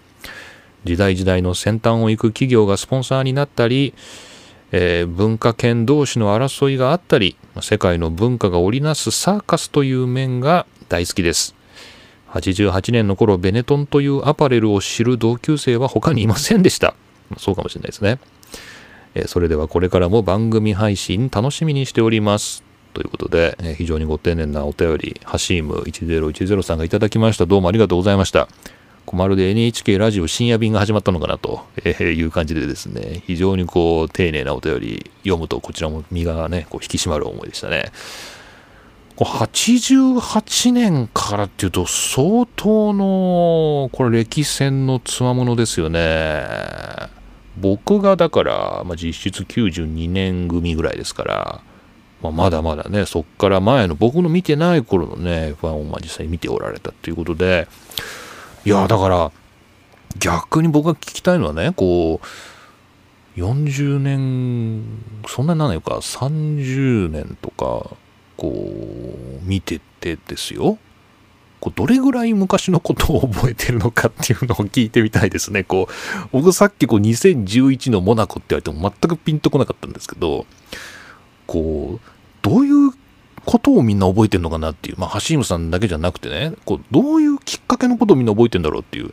[0.84, 3.94] 時代時代の先端を行く企業がスポンサーになったり、
[4.72, 11.54] えー文化圏同士の争いがあったり世界の文化が織りなすサーカスという面が大好きです。
[12.30, 16.94] 88年の頃ベネトンというアパレルを知る同級生は他にいませんでした。
[17.38, 18.18] そうかもしれないですね。
[19.18, 22.62] えそれではこれからも番組配信楽しみにしております。
[22.94, 27.46] ということで、え非常にご丁寧なお便りハシーム1010さんがいただきました。
[27.46, 28.48] どうもありがとうございました。
[29.12, 37.90] まるで NHK ラジオ深夜便が始まったのかなという感じでですね非常にこう丁寧なお便り読むとこちらも身がねこう引き締まる思いでしたね。
[39.16, 47.17] 88年からっていうと相当のこれ歴戦のつわものですよね。
[47.60, 51.60] 僕がだから、まあ、実質92年組ぐらいですから、
[52.22, 57.68] まあ、まだまだねそっから前の僕の見てない頃のね F1 をまあ実際に見ておられたということで
[58.64, 59.32] いやだから
[60.18, 62.26] 逆に僕が聞きたいのはねこう
[63.38, 64.84] 40年
[65.28, 67.96] そんなになんないか30年とか
[68.36, 70.78] こう見ててですよ。
[71.60, 75.64] こうどれぐらい昔のことを覚えてるのかっていうのを聞いてみたいですね。
[75.64, 80.46] こう僕さっきこう2011のモナコって言われても全くピンとこなかったんですけど
[81.46, 82.00] こう
[82.42, 82.92] どういう
[83.44, 89.10] ことをみんな覚えてるのかなっていうまあハシームさんだけじゃなくてねこうどういうきっかけのことをみんな覚えてんだろうっていう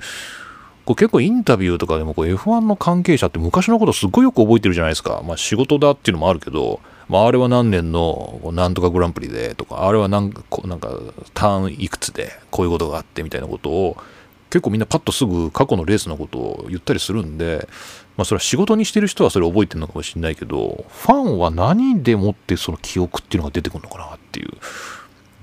[0.85, 5.23] こう結構インタビューとかでもこう F1 の関係者って昔のことすっごいよく覚えてるじゃないですか。
[5.25, 10.89] まあ仕事だっていうのもあるけど、まああれは何年のなんとかグランプリでとか、あれはなんかなんか
[11.33, 13.97] ターンいくつでこういうことがあってみたいなことを
[14.49, 17.67] 結構みんなパッとすぐ過去のレースのことを言ったりするんで、
[18.17, 24.49] まあそれは仕事にしてる人はそれ覚えてるのかもしれないけど、ファンは何でもってその記憶っていうのが出てくるのかなっていう。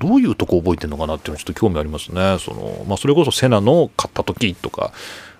[0.00, 2.36] どういうとこ覚えてるのかなっていうのはちょっと興味ありますね。
[2.40, 4.92] そのまあ、それこそセナの勝った時とか、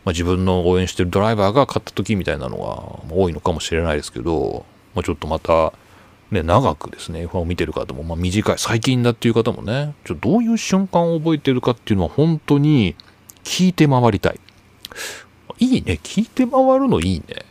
[0.05, 2.59] まあ、自分の応援してるドライバーが勝った時みたいなの
[3.11, 5.73] が多いのかもしれないですけど、まあ、ちょっとまた、
[6.33, 12.97] ね、長くですね F1 を見てる方も、まあ、短い最近だっていう方もねちょどういう瞬間を覚えてるかっていうのは本当に
[13.45, 14.41] 聞いて回りたい。
[15.59, 16.01] いいね。
[16.03, 17.45] 聞いて回るのいいね。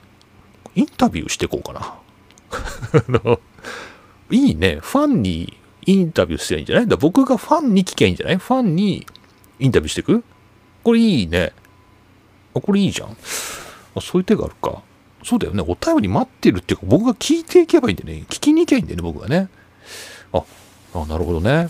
[0.76, 1.96] インタビューしてこうかな。
[4.32, 4.80] いいね。
[4.82, 6.88] ファンにインタビューしていいんじゃない？
[6.88, 8.38] だ僕がファンに聞きゃいいんじゃない？
[8.38, 9.06] ファンに
[9.60, 10.24] インタビューしていく？
[10.84, 11.54] これいいね。
[12.56, 13.16] あ、これいいじゃん。
[13.96, 14.82] あそういう手があるか。
[15.24, 15.64] そうだよね。
[15.66, 18.26] お便り待ってるっていうか、僕が聞いていけばいいんでね。
[18.30, 19.50] 聞きに行けばいいんだよね、僕がね。
[20.34, 20.44] あ、
[20.94, 21.70] あなるほどね。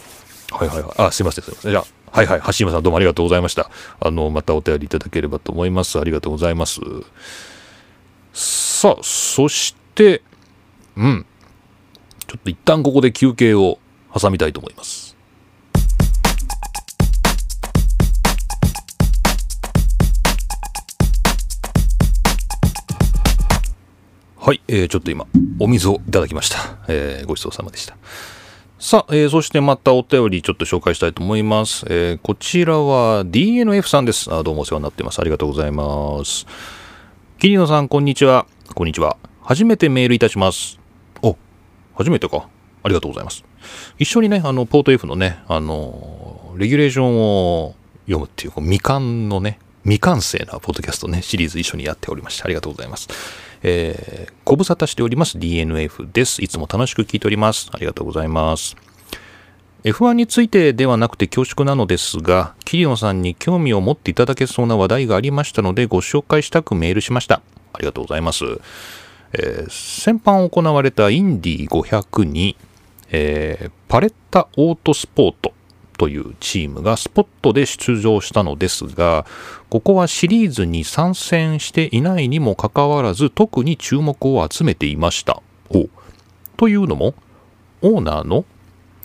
[0.52, 0.94] はいはいはい。
[0.98, 1.72] あ、すいません、すいません。
[1.72, 2.42] じゃあ、はいはい。
[2.46, 3.70] 橋島さんどうもありがとうございました。
[4.00, 6.00] あの、またお便りいただければと思います。
[6.00, 6.82] ありがとうございます。
[8.34, 10.22] さあ、そして、
[10.98, 11.26] うん。
[12.28, 13.80] ちょっと一旦ここで休憩を
[14.14, 15.11] 挟みたいと思います。
[24.43, 25.27] はい、えーちょっと今、
[25.60, 26.58] お水をいただきました。
[26.88, 27.95] えーごちそうさまでした。
[28.80, 31.86] さあ、えーそしてまたお便りちょっと紹介したいと思います。
[31.88, 34.41] えーこちらは DNF さんですあ。
[34.41, 35.19] どうもお世話になってます。
[35.19, 36.47] ありがとうございます。
[37.38, 38.47] 桐野さん、こんにちは。
[38.73, 39.15] こんにちは。
[39.43, 40.80] 初めてメールいたします。
[41.21, 41.38] お、
[41.93, 42.49] 初めてか。
[42.82, 43.45] ありがとうございます。
[43.99, 47.17] 一緒にね、あの、ポート F のね、あの、レギュレーション
[47.62, 47.75] を
[48.06, 53.08] 読むっていう、こう未完のね、未完成なポッドキャストね、シリーズ一緒にやっておりまして、ありがとうございます。
[53.63, 56.43] えー、ご無沙汰しております DNF です。
[56.43, 57.69] いつも楽しく聞いております。
[57.71, 58.76] ありがとうございます。
[59.84, 67.41] F1 についてではなくて恐縮なのですが、桐野さんに興味を持っていただけそうな話題がありましたので、ご紹介したくメールしました。
[67.74, 68.45] ありがとうございます。
[69.34, 72.56] えー先般行われたインディ500に、
[73.12, 75.54] えーパレッタオートスポート
[76.02, 79.24] というチームがスポットで出場したのですが、
[79.70, 85.44] ここはシリーズに参戦していないにもかかわらず、特に注目を集めていました。
[85.70, 85.90] お。
[86.58, 87.14] というのも、
[87.84, 88.46] オーナーの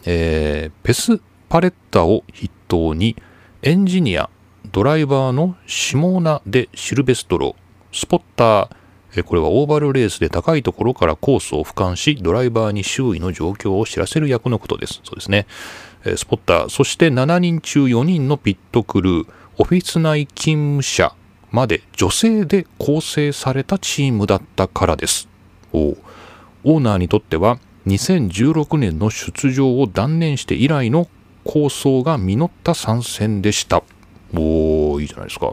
[0.07, 3.15] えーペス・パレッタを筆頭に
[3.61, 4.31] エンジニア
[4.73, 7.57] ドライバーのシモーナ・デ・シルベストロ
[7.93, 8.69] スポッター
[9.17, 15.01] えーこれはオーバルレースで高いところからコースを俯瞰しドライバーに周囲の状況を知らせる役のことです。
[15.05, 15.47] そうですね。
[16.15, 19.27] スポッターそして7人中4人のピットクルー
[19.59, 21.15] オフィス内勤務者
[21.51, 25.29] まで女性で構成されたチームだったからです
[25.73, 25.97] おう
[26.65, 31.09] オーナーにとっては2016年の出場を断念して以来の
[31.45, 33.85] 構想が実った参戦でした。
[34.35, 35.53] おー、いいじゃないですか。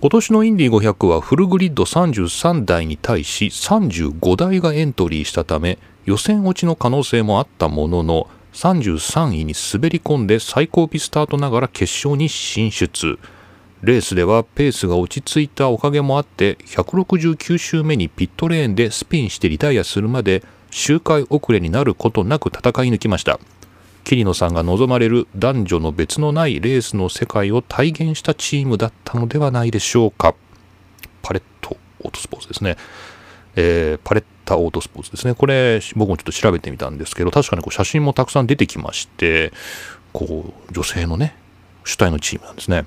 [0.00, 13.18] 今年のインディ500はフルグリッド33台に対し35台がエントリーしたため予選落ちの可能性もあったものの33位に滑り込んで最高ピスタートながら決勝に進出。
[13.82, 23.40] レースではペースが落ち着いたおかげもあって169周目にピットレーンでスピンしてリタイアするまで周回遅れになることなく戦い抜きました。
[24.04, 30.34] 桐野さんが望まれる男女の別のないレースの世界を体現したチームだったのではないでしょうか。
[31.22, 32.76] パレットオートスポーツですね、
[33.56, 35.34] えーパレッタオートスポーツですね。
[35.34, 39.52] これ僕もちょっと調べてみたんですけど確かにこう写真もたくさん出てきまして
[40.12, 41.36] こう女性のね
[41.84, 42.86] 主体のチームなんですね。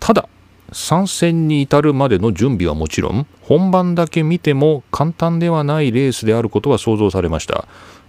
[0.00, 0.28] ただ
[0.72, 7.66] 参戦に至るまでの準備はもちろん本番だけ見ても簡単ではないレースであることは想像されました。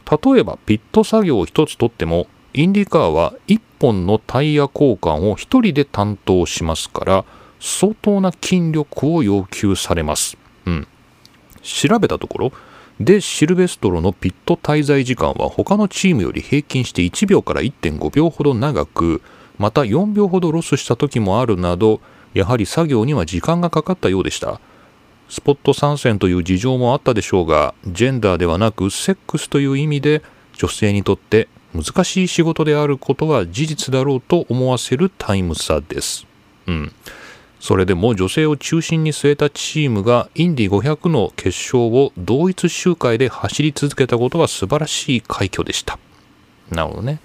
[0.10, 7.26] 例えばピット作業を一つとってもインディカーは1本のタイヤ交換を1人で担当しますから
[7.60, 10.88] 相当な筋力を要求されます、うん、
[11.64, 12.52] 調べたところ
[13.00, 19.22] でシルベストロのピット滞在時間は他のチームより平均して1秒から1.5秒ほど長く
[19.58, 22.02] また4秒ほどロスした時もあるなど
[22.34, 24.60] やはり作業には時間がかかったようでした。
[25.30, 30.22] スポット参戦という事情もあったでしょうがジェンダーではなくセックスという意味で
[30.54, 36.28] 女性にとって難しい仕事であることは事実だろうと思わせるタイム差です。
[36.68, 36.92] うん。
[37.64, 45.98] それでも女性を中心に据えたチームがインディ500の決勝を同一周回で走り続けたことは素晴らしい快挙でした。
[46.70, 47.22] なるほどね。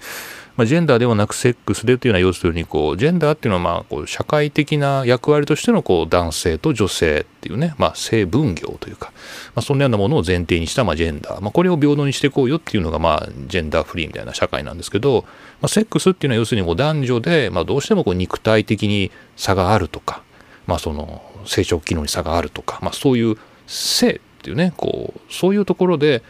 [0.55, 9.11] まあ、ジェンダーではなくセックスでというのは要するにこうジェンダーっていうのはまあこう社会的な役割としてのこう男性と女性っていうね、まあ、性分業というか、
[9.55, 15.23] まあ、そんなようなものを前提にしたまあジェンダー、まあ、これを平等にしていこうよっていうのがまあジェンダーフリーみたいな社会なんですけど、
[15.59, 20.23] まあ、セックスっていうのは要するにもう男女でまあどうしてもこう肉体的に差があるとか、
[20.69, 23.35] まあ、その生殖機能に差があるとか、まあ、そういう
[23.67, 26.23] 性っていうねこうそういうところで、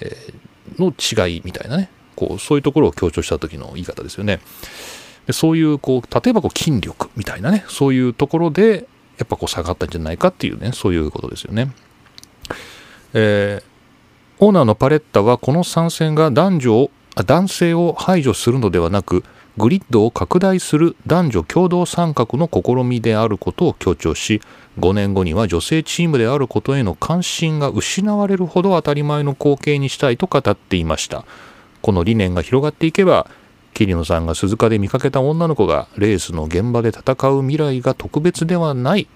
[0.00, 0.46] えー
[0.78, 4.40] の違いみたいなねこうそういうところを強調した時の言い方ですよね。
[5.26, 8.86] でそういうこう例えばこう筋力みたいなねそういうところで
[9.18, 11.70] やっぱこう下がったんじゃないかっていうねそういうことですよね。
[13.14, 13.76] えー
[14.38, 19.24] オーナーのパレッタはこの参戦が男女を男性を排除するのではなく
[19.58, 24.42] グリッドを拡大する男女共同参画の試みであることを強調し
[24.78, 31.24] 5年後には女性チームであることへの関心が失われるほど当たり前の光景にしたいと語っていました。
[31.80, 33.30] この理念が広がっていけば
[33.72, 39.08] 桐野さんが鈴鹿で見かけた女の子がレースの現場で戦う未来が特別ではない、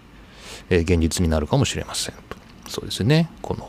[0.71, 2.37] えー現実になるかもしれませんと。
[2.69, 3.31] そうですね。
[3.43, 3.69] この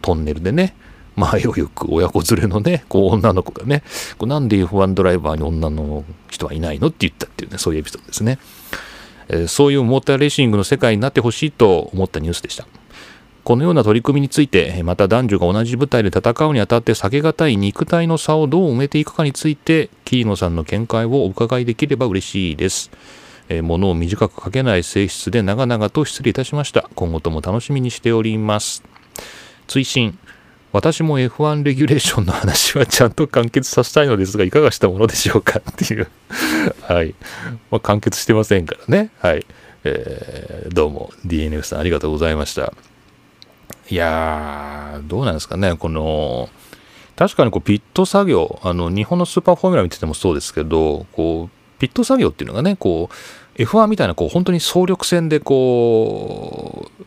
[0.00, 0.74] トンネルでね
[1.16, 3.82] 前を行く親子連れのねこう女の子がね
[4.18, 8.38] こうなんで F1 ドライバーに女の人はいないのって言ったっていうねそういうエピソードですね、
[9.28, 12.66] えーそういうモーターレーシングの世界になってほしいと思ったニュースでした
[13.44, 22.90] このような取り組みについて、また男女が同じ舞台で戦うにあたって避けがたい肉体の差をどう埋めていくかについて、桐野さんの見解をお伺いできれば嬉しいです。
[23.50, 26.88] えー物を短く書けない性質で長々と失礼いたしました。
[26.94, 28.82] 今後とも楽しみにしております。
[29.66, 30.18] 追伸
[30.74, 36.08] 私も F1 レギュレーションの話はちゃんと完結させたいのですが、いかがしたものでしょうかっていう。
[36.82, 37.14] はい。
[37.70, 39.10] まあ、完結してませんからね。
[39.20, 39.46] はい。
[39.84, 42.72] えー、どうも DNF さんありがとうございました。
[43.88, 46.48] いやー、どうなんですかね、この、
[47.14, 53.10] 確かにこうピット作業、あの日本のスーパーフォーミュラ見ててもそうですけど、こうピット作業っていうのがね、こ
[53.56, 57.04] う F1 みたいなこう本当に総力戦でこう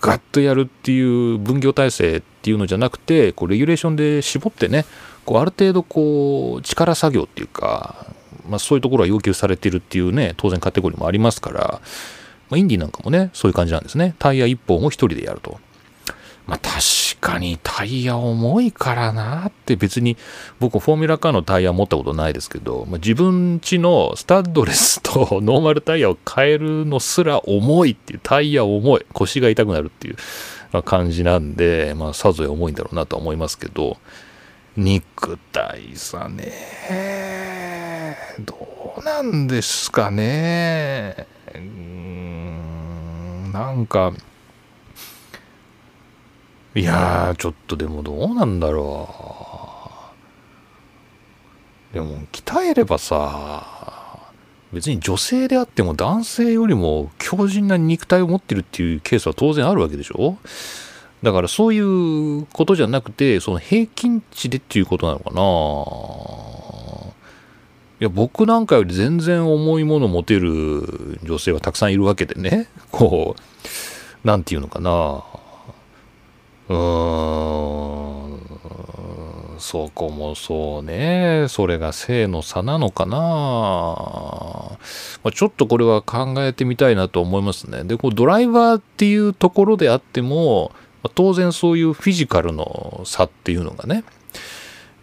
[0.00, 4.84] ガッとやるっていう分業体制っていうのじゃなくてこうレギュレーションで絞ってね
[5.24, 8.06] こうある程度こう力作業っていうか、
[8.46, 11.80] まあ、そういうところは要求されてるっていうね当然カテゴリーもありますから、
[12.50, 15.58] まあ、インディなんかもねそういう感じなんですねタイヤ1本を1人でやると。
[16.46, 16.82] まあ確
[17.22, 20.18] かにタイヤ重いからなって別に
[20.60, 30.16] 僕フォーミュラカーのタイヤ持ったことないですけど、まあ、自分ちのスタッドレスと ノーマルタイヤを変えるのすら重いっていうタイヤ重い腰が痛くなるっていう
[30.82, 33.98] 感じなんで、まあ、さぞや重いんだろうなとは思いますけど
[34.76, 36.52] 肉体さね
[38.40, 44.12] どうなんですかねうんなんか
[46.76, 49.08] いやー、ちょっとでもどうなんだろ
[51.92, 51.94] う。
[51.94, 53.93] でも、鍛えればさ、
[54.74, 60.36] 別に女性であっても男性よりも強靭な肉体を持ってるっていうケースは当然あるわけでしょ？
[61.22, 65.40] だからそういうことじゃなくて、その平均値でっていうことなのかな？
[68.00, 73.36] いや、僕なんかより全然重いもの持てる女性はたくさんいるわけでね、 こ
[74.24, 75.22] う、なんていうのかな。
[76.68, 78.23] うーん、
[79.58, 81.46] そこもそうね。
[81.48, 83.16] それが性の差なのかな。
[83.16, 84.78] ま
[85.30, 87.84] あ、ちょっとこれは考えてみたいなと思いますね。
[87.84, 94.04] で、こうドライバーっていうところであっても、まあ、当然そういうフィジカルの差っていうのがね、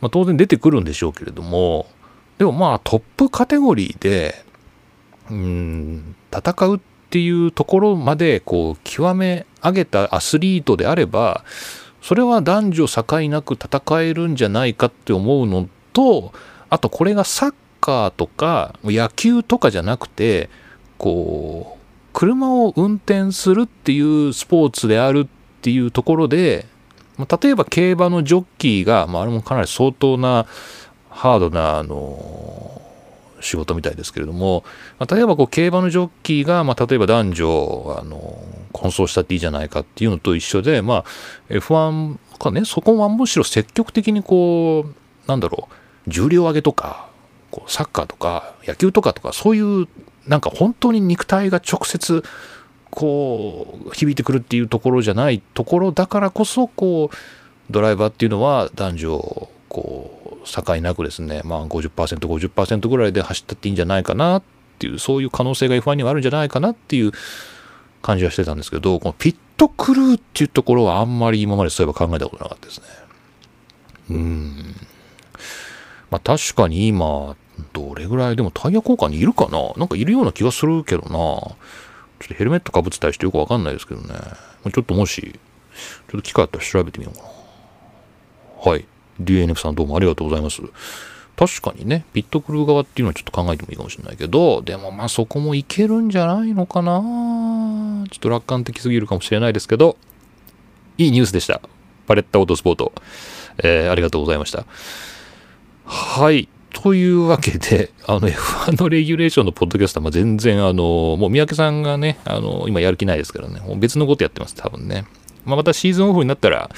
[0.02, 1.88] まあ、当然出てくるんでしょうけれども、
[2.38, 4.44] でもまあトップカテゴリーで、
[5.30, 6.80] うん、戦うっ
[7.12, 11.44] ていうところまでこう極め上げたアスリートであれば
[12.02, 16.34] それは男女境なく戦えるんじゃないかって思うのと
[16.70, 20.50] あとこれがサッカーとか野球とかじゃなくて
[20.98, 21.82] こう
[22.14, 25.28] 車を運転するっていうスポーツであるっ
[25.62, 26.66] ていうところで
[27.18, 30.48] 例えば競馬のジョッキーが、まあ、あれもかなり相当な
[31.10, 32.82] ハードなあの
[33.42, 34.64] 仕事みたいですけれども、
[34.98, 41.06] まあ、例えばこう競馬のジョッキーが、まあ、例えば男女あの混走したっていいじゃないかっていうのと一緒で、まあ、
[41.50, 45.70] F1 かねそこはむしろ積極的にこうなんだろ
[46.08, 47.10] う重量上げとか
[47.52, 49.88] こうサッカーとか野球とかとかそういう
[50.28, 52.24] なんか本当に肉体が直接
[52.90, 57.16] こう響いてくるっていうところじゃないところだからこそこう
[57.72, 64.44] ドライバーっていうのは男女こう境なくですね、まあ50%、50%ぐらいで走ったっていいんじゃないかなっ
[64.80, 67.12] ていう、そういう可能性が F1 にはあるんじゃないかなっていう
[68.02, 72.86] 感じはしてたんですけど、このピットクルーっていうところはあんまり今までそういえば考えたことなかったですね。
[74.10, 74.76] うん。
[76.10, 77.36] まあ確かに今、
[77.74, 79.74] どれぐらいでもタイヤ交換にいるかな？
[79.78, 81.10] なんかいるような気がするけどな。
[81.10, 81.56] ちょ
[82.26, 84.16] っとヘルメットかぶってたりしてよくわかんないですけどね。
[84.74, 88.72] ちょっともし、ちょっと機会あったら調べてみようかな。
[88.72, 88.86] はい。
[89.20, 90.62] DNF さんどうもありがとうございます。
[91.42, 97.02] 確かにね、ピットクルー側っていうのはちょっと考えてもいいかもしれないけど、でもまあそこもいけるんじゃないのかな
[98.12, 99.98] ちょっと楽観的すぎるかもしれないですけど、
[101.00, 101.60] いいニュースでした。
[102.06, 102.94] パレッタオートスポート。
[103.64, 104.66] えー、ありがとうございました。
[105.86, 106.48] はい。
[106.74, 115.06] というわけで、あの F1 のレギュレーションのポッドキャストは全然あの、もう三宅さんがね、あの、今やる気ないですからね、もう別のことやってます、多分ね。
[115.44, 116.70] まあ、またシーズンオフになったら、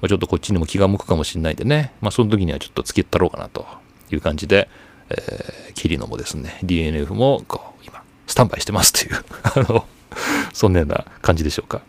[0.00, 3.66] ま、ちょっとこっちにも気が向くかもしれないんでね、まあ、その時にはちょっと付き合ったろうかなと
[4.14, 4.68] いう感じで、
[5.10, 9.86] えー、キリノもですね、DNF もこう今、スタンバイしてますという あの、
[10.52, 11.82] そんなような感じでしょうか。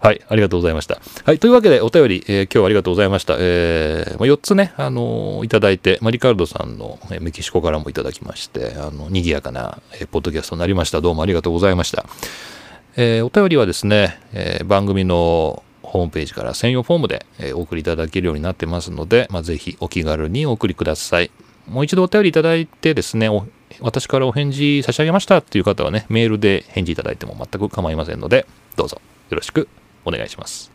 [0.00, 0.98] はい、ありがとうございました。
[1.24, 3.36] はい、というわけでお便り、えー、今日はありがとうございました。
[3.38, 11.02] えー、まあ、4つね、あのー、いただいて、まあ、リカルドさんの、えメキシコからもいただきまして、あの、賑やかな、えポッドキャストになりました。
[11.02, 12.06] どうもありがとうございました。
[12.96, 21.32] えお便りはですね、え番組のホームページから専用フォームでお送りいただけるようになってますので、まあ、ぜひお気軽にお送りください。
[21.66, 23.28] もう一度お便りいただいてですね、
[23.80, 29.68] 私からお返事差し上げましたっていう方はね、メールで返事いただいても全く構いませんので、どうぞよろしく
[30.04, 30.70] お願いします。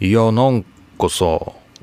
[0.00, 0.64] いや、なん
[0.98, 1.40] かさ、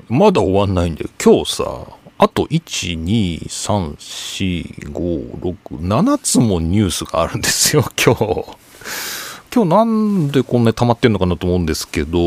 [0.08, 1.10] まだ終わんないんだよ。
[1.22, 1.86] 今日さ、
[2.18, 8.56] あと、1、2、3、4、5、6、7つもニュースがあるんですよ、 今日。
[9.54, 12.18] 今日なんでこんなに溜まってんのかなと思うんですけど、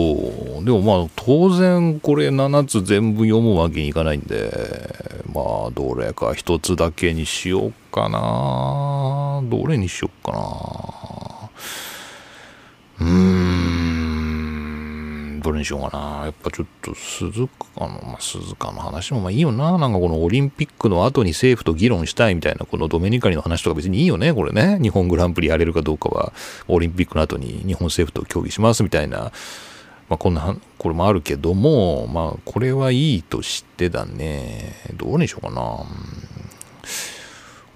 [0.64, 4.52] でもまあ当然これ7つ全部読むわけにいかないんで、
[5.32, 9.42] まあどれか1つだけにしようかな。
[9.44, 10.40] どれにしようかな。
[13.00, 13.59] うーん、
[15.40, 16.26] どれにしようかな。
[16.26, 19.78] やっぱちょっと鈴鹿の、まあ鈴鹿の話もまあいいよな。
[19.78, 24.80] なんかこのオリンピックの後に政府と議論したいみたいな、このドメニカリの話とか別にいいよね、これね。
[24.82, 26.34] 日本グランプリやれるかどうかは、
[26.68, 29.32] オリンピックの後に日本政府と協議しますみたいな。
[30.10, 34.74] まあ、こんな、これもあるけども、まあ、これはいいとしてだね。
[34.96, 35.62] どうにしようかな。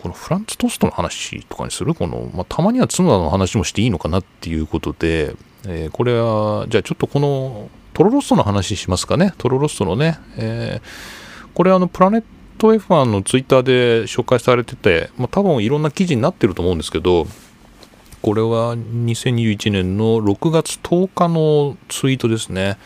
[0.02, 1.94] このフランツトーストの話とかにする？
[1.94, 5.36] この、まあ、たまには角田の話もしていいのかなっていうことで、
[5.66, 9.34] えー、これは、じゃあちょっとこの、トロロストの話しますかね。
[9.38, 10.20] トロロストのね。
[10.38, 12.24] えー、これあの、プラネッ
[12.58, 17.28] ト F1 のツイッターで紹介されてて、まあ、多分いろんな記事になってると思うんですけど、
[18.22, 22.78] これは2021年の6月10日のツイートですね。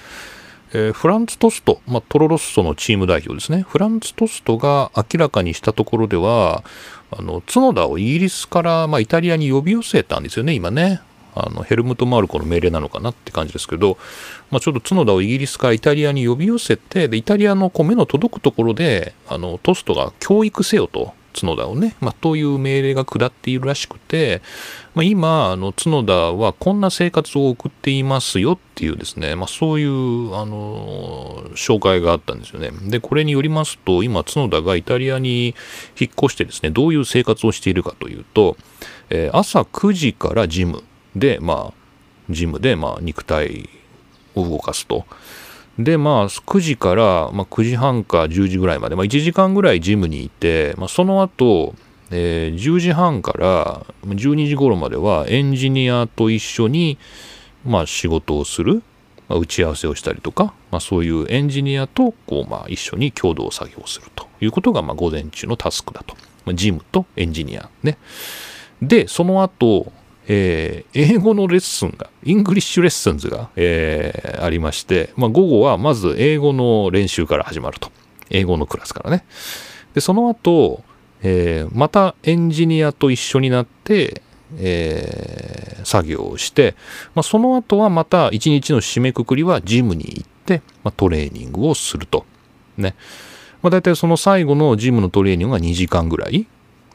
[0.73, 3.61] えー、フランツ・トスト、まあ、トロロッソのチーム代表ですね。
[3.61, 6.63] フランツ・トストが明らかにしたところでは、
[7.11, 11.01] あの角田をイギリスから、まあ、イタリアに呼び寄せたんですよね、今ね。
[11.46, 13.98] あのヘルムト・マルコの命令なのかなって感じですけど、
[14.50, 21.14] まあ、ちょっと角田をイギリスからイタリアに呼び寄せて、でイタリアの米の届くところであのトストが教育せよと。
[21.40, 24.42] 角田をね、まあ、という命令が下っているらしくて、
[24.96, 35.56] まあ、今あの角田はこんな生活を送っていますよっていうですね、まあ、そういうあの紹介があったんですよねでこれによりますと今角田がイタリアに
[36.00, 38.58] 引っ越してですねどういう生活をしているかというと、
[39.10, 40.84] え、朝9時からジム
[41.18, 41.74] でまあ
[42.30, 43.70] ジムでまあ肉体
[44.36, 45.05] を動かすと。
[45.80, 51.76] で、まあ、9時から、まあ、9時半か10時ぐらいまで、まあ、1時間ぐらいジムにいて、まあ、その後、
[52.09, 56.97] えー、10時半から12時頃まではエンジニアと一緒に、
[57.63, 58.82] まあ、仕事をする、
[59.30, 66.15] まあ、打ち合わせをしたりとか、まあ、そういうエンジニアとこう、まあ、一緒に共同作業をするということが、まあ、午前中のタスクだと。
[66.45, 67.97] まあ、ジムとエンジニアね。
[68.82, 69.91] で、その後、
[70.30, 77.91] えー、英語のレッスンが、 English lessons が、えー、ありまして、まあ、午後はまず英語の練習から始まると。
[78.30, 79.25] 英語のクラスからね。
[79.93, 80.84] で、その後、
[81.23, 84.21] えー、またエンジニアと一緒になって、
[84.57, 86.75] えー、作業をして、
[87.15, 92.25] まあ、その後はまた一日の締めくくりはジムに行って、まあ、トレーニングをすると。
[92.78, 92.95] ね。
[93.61, 96.47] まあ、大体その最後のジムのトレーニングが2時間ぐらい。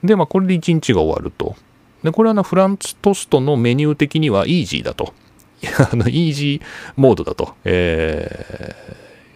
[0.05, 1.57] で、まあ、これで1日が終わると。
[2.03, 5.15] で、これはな、フランツトストのメニュー的にはイージーだと。
[5.93, 8.75] あの、イージーモードだと、え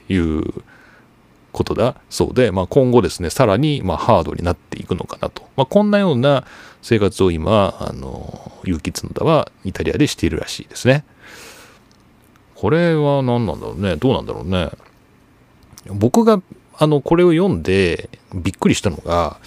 [0.09, 0.65] ー、いう
[1.53, 5.43] ことだそうで、まあ、今後ですね、さらに、まあ、ハードになっていくのかなと。
[5.57, 6.45] まあ、こんなような
[6.83, 11.05] 生活を今、あの、結城角田はイタリアでしているらしいですね。
[12.55, 13.97] これは何なんだろうね。
[13.97, 14.71] どうなんだろうね。
[15.87, 16.43] 僕が、
[16.77, 19.39] あの、これを読んでびっくりしたのが、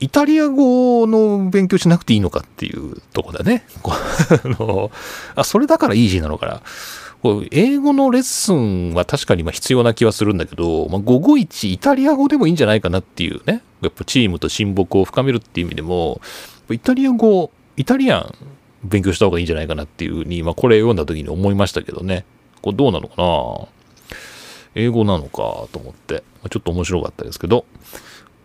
[0.00, 3.64] イタリア語の勉強しなくていいのかっていうとこだね。
[3.84, 4.90] あの
[5.34, 6.62] あそれだからイージーなのかな。
[7.50, 13.62] 英語のレッスンは確かに必要な気はするんだけど、まあ、午後一イタリア語でもいいんじゃないかなっていうね。
[13.82, 16.22] やっぱチームと親睦を深めるっていう意味でも、
[16.70, 18.34] イタリア語、イタリアン
[18.84, 22.24] 勉強した方がいいんじゃないかなっていうふうに、まあ、これ読んだ時に思いましたけどね。
[22.62, 23.68] これどうなのかな？
[24.74, 27.66] 英語なのかと思って、ちょっと面白かったですけど。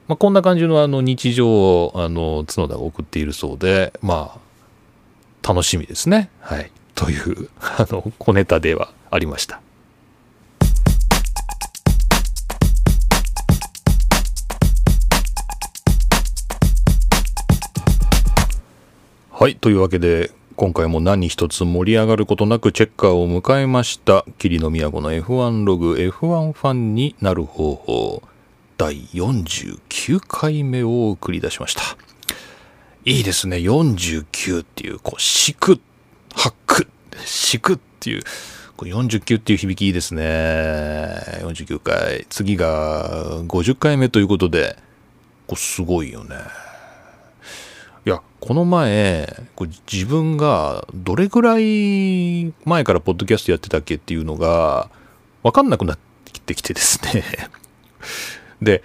[0.08, 6.30] まあ、こんな感じのあの日常をあの角田が送っているそうで、まあ、楽しみですね。
[6.42, 6.72] はい。
[6.94, 9.62] という、 あの、小ネタではありました。
[19.32, 19.56] はい。
[19.56, 24.24] というわけで、今回も何一つ盛り上がることなくチェッカーを迎えました。
[24.38, 28.24] 霧の都の F1 ログ F1 ファンになる方法。
[28.78, 31.82] 第49回目を送り出しました。
[33.06, 33.58] いいですね。
[33.58, 35.80] 49っていう、こう、しく、
[36.34, 36.88] はく、
[37.26, 38.24] しくっていう、
[38.76, 40.22] こ49っていう響きいいですね。
[41.42, 42.26] 49回。
[42.30, 44.78] 次が50回目ということで、
[45.48, 46.36] こすごいよね。
[48.06, 54.90] いや、この前、こ自分がどれぐらい前からポッドキャストやってたっけっていうのが、
[55.44, 55.98] わかんなくなっ
[56.44, 57.24] てきてですね
[58.62, 58.84] で、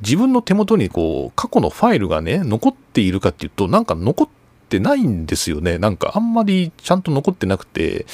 [0.00, 4.28] 自分の手元にこう、過去のファイルがね、残っているかっていうと、なんか残っ
[4.68, 5.78] てないんですよね。
[5.78, 8.06] なんかあんまりちゃんと残ってなくて、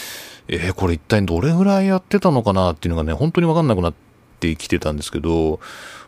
[0.48, 3.94] えー、これ一体どれぐらいやってたのかなっていうのがね、本当にわかんなくなっ
[4.40, 5.60] てきてたんですけど、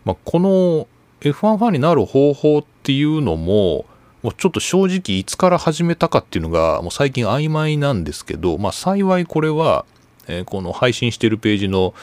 [0.05, 0.89] まあ、この
[1.21, 3.85] F1 ファンになる方法っていうのも、
[4.23, 9.87] もうちょっと正直いつから始めたかっていうのがもう最近曖昧なんですけど、まあ幸いこれは、
[10.27, 11.95] えーこの配信してるページの、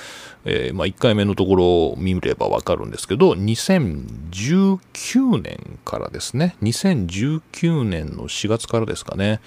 [0.49, 9.41] えーまあ、1回目のところを見ればわかるんですけど、2019年からですね、2019年の4月からですかね、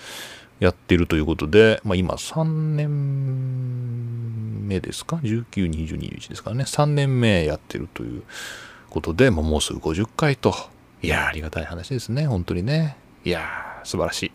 [0.59, 2.45] やってるということで、まあ、今3
[2.77, 8.23] 年目ですか ?19、20、21ですからね、3年目やってるという
[8.91, 10.55] ことで、まあ、もうすぐ50回と。
[11.03, 12.99] いや、ありがたい話ですね、本当にね。
[13.25, 14.33] いやー、素晴らしい。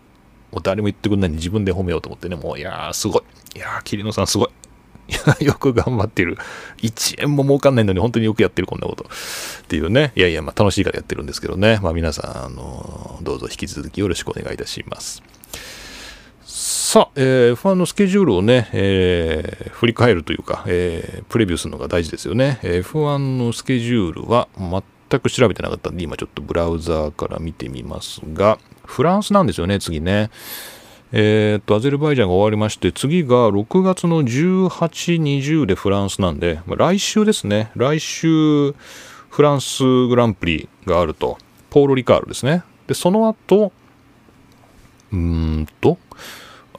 [0.51, 3.22] もう誰も言ってくんないのに自分で褒めようと思ってね、もう、いやー、すごい。
[3.55, 4.47] いやー、桐野さんすごい。
[5.39, 6.38] よく頑張ってる。
[6.82, 9.03] 1円も儲かんないのに本当によくやってる、こんなこと。
[9.06, 10.12] っていうね。
[10.16, 11.80] いやいや、まあ楽しいからやってるんですけどね。
[11.82, 15.22] まあ皆さん、あの、どうぞ引き続きよろしくお願いいたします。
[16.43, 22.60] さあ、えー、F1 のスケジュールをね、えー振り返るというか、えープレビューするのが大事ですよね。
[22.64, 30.30] F1 のスケジュールは全く調べてなかったんで、今ちょっとブラウザーから見てみますが、フランスなんですよね、次ね。
[31.18, 34.68] えーっと、アゼルバイジャンが終わりまして、次が6月の18、
[35.24, 37.72] 20でフランスなんで、まあ来週ですね。
[37.74, 38.74] 来週、
[39.30, 41.38] フランスグランプリがあると。
[41.70, 42.63] ポール・リカールですね。
[42.88, 43.72] で、その後、
[45.13, 45.97] うんと、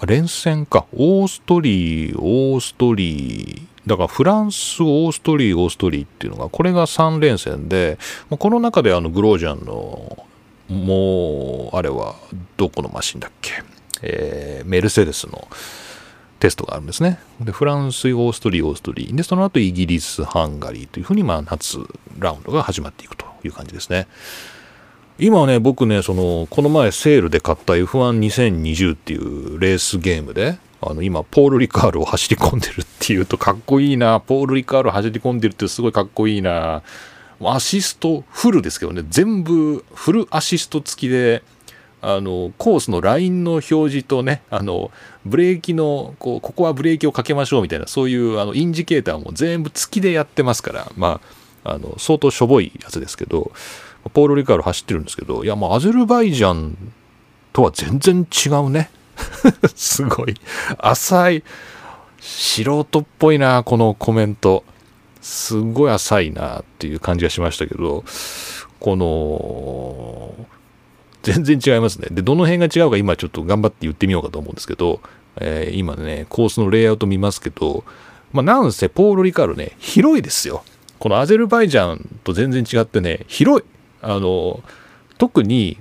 [0.06, 0.84] 連戦か。
[0.92, 3.88] オーストリー、オーストリー。
[3.88, 7.96] だからフランス、オーストリー、オーストリーっていうのが、これが3連戦で、
[8.28, 10.26] この中であのグロージャンの、
[10.68, 12.16] もう、あれは、
[12.58, 13.62] どこのマシンだっけ、
[14.02, 15.48] えーメルセデスの
[16.38, 17.18] テストがあるんですね。
[17.40, 19.14] で、フランス、オーストリー、オーストリー。
[19.14, 21.78] で、その後イギリス、ハンガリーというふうに、まあ、夏
[22.18, 24.06] ラウンドが始まっていくという感じですね。
[25.18, 34.20] 今ね、僕ね、その、この前セールで買った F12020 っていうレースゲームで、あの、今、ポール・リカールを走り込んでるっていうとかっこいいな。
[34.20, 36.82] ポール・リカールを走り込んでるってすごいかっこいいな。
[37.42, 41.42] アシストフルですけどね、全部フルアシスト付きで、
[42.08, 44.92] あの、コースのラインの表示とね、あの、
[45.24, 51.20] ブレーキの、こう、ここはブレーキをかけましょうみたいな、そういう、あの、インジケーターも全部付きでやってますから、ま
[51.64, 53.50] あ、あの、相当しょぼいやつですけど、
[54.14, 56.76] ポール・リカール走ってるんですけど、いや、もうアゼルバイジャン
[57.52, 58.88] とは全然違うね。
[59.74, 60.34] すごい。
[60.78, 61.44] 浅い。
[62.20, 64.62] 素人っぽいな、このコメント。
[65.22, 68.04] すごい浅いなっていう感じがしましたけど、
[68.78, 70.46] この、
[71.26, 72.08] 全然違いますね。
[72.10, 75.00] で、どの辺が違うか今ちょっと頑張って言ってみようかと思うんですけど、
[75.40, 77.84] えー今ね、コースのレイアウト見ますけど、
[78.32, 80.62] まあ、なんせポール・リカールね、広いですよ。
[80.98, 83.66] このアゼルバイジャンと全然違ってね、広い。
[84.02, 84.62] あの、
[85.18, 85.78] 特に、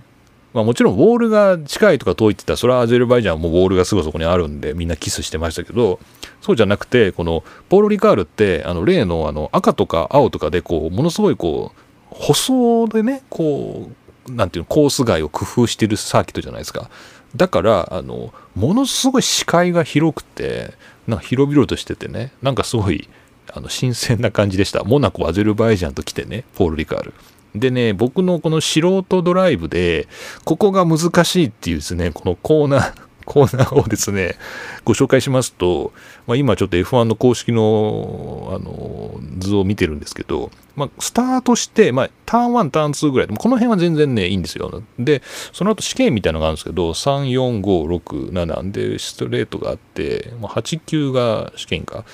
[0.53, 5.99] まあもちろんウォールが近いとか遠いって言ったら、それはアゼルバイジャンもうウォールがすぐそこにあるんで、みんなキスしてましたけど、
[6.41, 16.89] そうじゃなくて、このポール・リカールって、あの例のあの赤とか青とかで、こう、ものすごいこう、舗装でね、こう、なんていうの、コース外を工夫してるサーキットじゃないですか。
[17.35, 20.73] だから、あの、ものすごい視界が広くて、
[21.07, 23.07] なんか広々としててね、なんかすごい、
[23.53, 24.83] あの、新鮮な感じでした。
[24.83, 27.13] モナコ、アゼルバイジャンと来てね、ポール・リカール。
[27.53, 30.07] でね、僕のこの素人ドライブで、
[30.43, 32.93] ここが難しいっていうですね、このコーナー、
[33.25, 34.35] コーナーをですね、
[34.83, 35.91] ご紹介しますと、
[36.27, 44.83] まあ、今ちょっと F1 の公式のあの図を見てるんですけど、まあ、スタートして、まあ、ターン1、ターン2ぐらいで、この辺は全然ね、いいんですよ。
[44.99, 45.21] で、
[45.53, 52.05] その後試験みたいなのがあるんですけど、3、4、5、6、7でストレートがあって、まあ、8、9が試験か。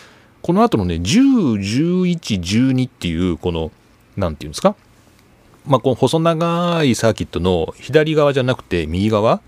[0.41, 3.71] この後のね、10、11、12っていう、この、
[4.17, 4.75] なんていうんですか？
[5.65, 9.41] まあ、この細長いサーキットの左側じゃなくて右側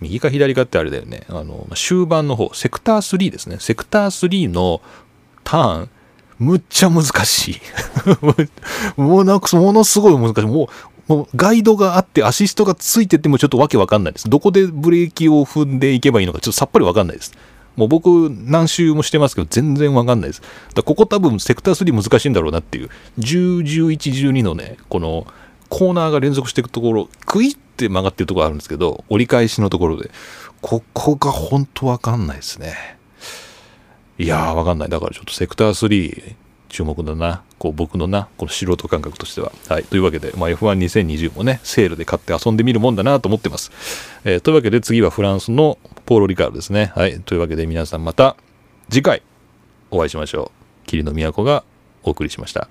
[0.00, 1.24] 右か左かってあれだよね。
[1.28, 3.56] あの、終盤の方、セクター3ですね。
[3.60, 4.80] セクター3の
[5.44, 5.90] ターン、
[6.38, 7.60] むっちゃ難しい。
[9.00, 10.46] もうなんか、ものすごい難しい。
[10.46, 10.68] もう、
[11.06, 14.28] もうガイドがあってアシストがついててもちょっとわけわかんないです。
[14.28, 17.32] どこでブレーキを踏んでいけばいいのかちょっとさっぱりわかんないです。
[17.76, 20.42] もう僕何周もしてますけど全然わかんないです。
[20.74, 22.88] だここ多分セクター3難しいんだろうなっていう。
[23.18, 25.26] 10、11、12のね、この
[25.68, 30.10] コーナーが連続していくところ、クイッって曲がってるところあるんですけど、折り返しのところで、
[30.62, 32.96] ここが本当わかんないですね。
[34.16, 34.88] いやーわかんない。
[34.88, 36.34] だからちょっとセクター3
[36.68, 37.42] 注目だな。
[37.58, 39.52] こう僕のな、この素人感覚としては。
[39.68, 39.84] はい。
[39.84, 43.72] というわけで、まあ、F12020 もね、セールで買って遊んでみるもんだなと思ってます。
[44.24, 46.92] えーというわけで次はフランスのポーロ・リカールですね。
[46.94, 47.20] はい。
[47.20, 48.36] というわけで皆さんまた
[48.90, 49.22] 次回
[49.90, 50.52] お会いしましょ
[50.84, 50.86] う。
[50.86, 51.64] 霧の都が
[52.02, 52.68] お送りしました。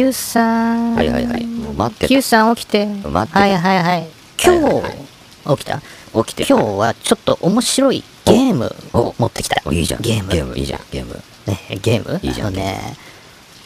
[0.00, 0.94] Q さん。
[0.94, 2.86] はいはいはいもう待ってた Q さん起きて。
[2.86, 4.08] 待ってたはいはいはい。
[4.42, 5.82] 今日、はいはい起きた？
[6.24, 9.60] 起きてた今日はちょっと面白いゲームを持ってきた。
[9.66, 10.00] おいいじゃん。
[10.00, 10.32] ゲーム。
[10.32, 10.80] ゲーム、いいじゃん。
[10.90, 11.20] ゲーム。
[11.46, 12.18] ね、ゲーム？
[12.22, 12.96] いいじゃんあのね、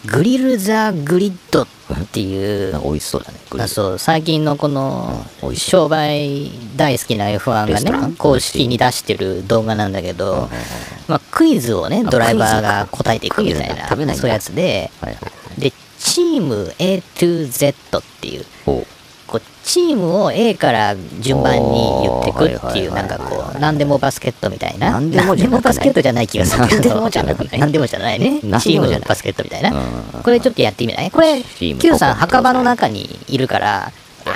[0.07, 1.67] グリル・ザ・グリッドっ
[2.11, 3.39] ていうなんか、美味しそうだね。
[3.51, 5.25] グリルあそう最近のこの
[5.55, 10.49] 商売大好きな F1 がね公式に出してる動画なんだけど、
[11.07, 15.21] まあ、クイズをねドライバーが答えていくみたいな食べないんだそういうやつではいは
[15.57, 15.61] い。
[15.61, 15.73] で
[16.05, 18.45] チーム A to Z っていう。
[19.27, 25.01] こうチームを A から順番に言ってくっていうなんかこう何でもバスケットみたいな。
[25.01, 26.67] 何でもバスケットじゃない気がする。
[26.67, 27.59] 何でもじゃなくない。
[27.59, 28.41] 何でもじゃないね。
[28.41, 29.09] チームじゃない。
[29.09, 29.71] バスケットみたいな。
[29.71, 30.23] うん。
[30.23, 31.11] これちょっとやってみない？
[31.11, 33.91] これ Q さん墓場の中にいるから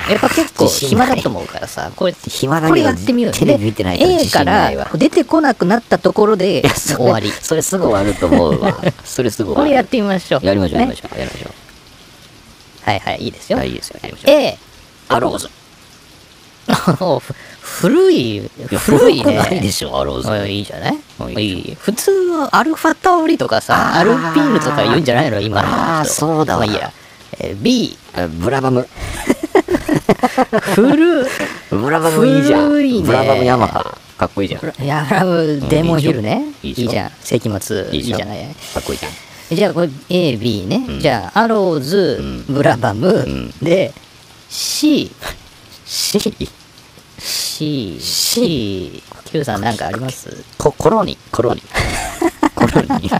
[0.09, 8.77] やっぱ結構暇だと思うからさこれ暇だこれやってみようテレビ見てないから A 自か信ないわら出てこなくなったところで終わり それすぐ終わると思うわ。
[9.03, 9.67] それすぐ終わる。
[9.67, 11.19] これやってみましょうやりましょう、やりまねしょう。
[11.19, 11.53] やりましょう。
[12.89, 13.99] はいはいいいですよはい、いいですよ。
[14.03, 14.31] やりましょう。
[14.35, 14.57] A
[15.09, 15.49] アローズ。
[16.67, 17.19] ふ
[17.61, 20.29] 古い古い古くないでねしょ、アローズ。
[20.31, 20.97] あいいじゃない？
[21.17, 25.39] はいいい普通はアルファタオリとかさアルピーヌとか言うんじゃないの？
[25.41, 26.91] 今の人あーそうだわまあいいや
[27.39, 28.87] えー B あブラバム。
[30.75, 31.25] 古
[31.69, 32.69] ブラバムいいじゃん。
[32.69, 33.97] 古いねブラバムヤマハ。
[34.17, 34.61] かっこいいじゃん。
[34.61, 38.47] かヤラブデーモンヒルねいいじゃん世紀末いいじゃないっ
[38.85, 39.11] こいいじゃん。
[39.55, 43.93] じゃあこれ AB ね、じゃあアローズ、ブラバム、んで
[44.47, 45.11] C
[45.85, 46.19] C。
[47.21, 50.43] C C Q さんなんかあります？
[50.57, 51.17] ココロニ。
[51.31, 51.61] コロニ。
[52.55, 53.09] コロニ。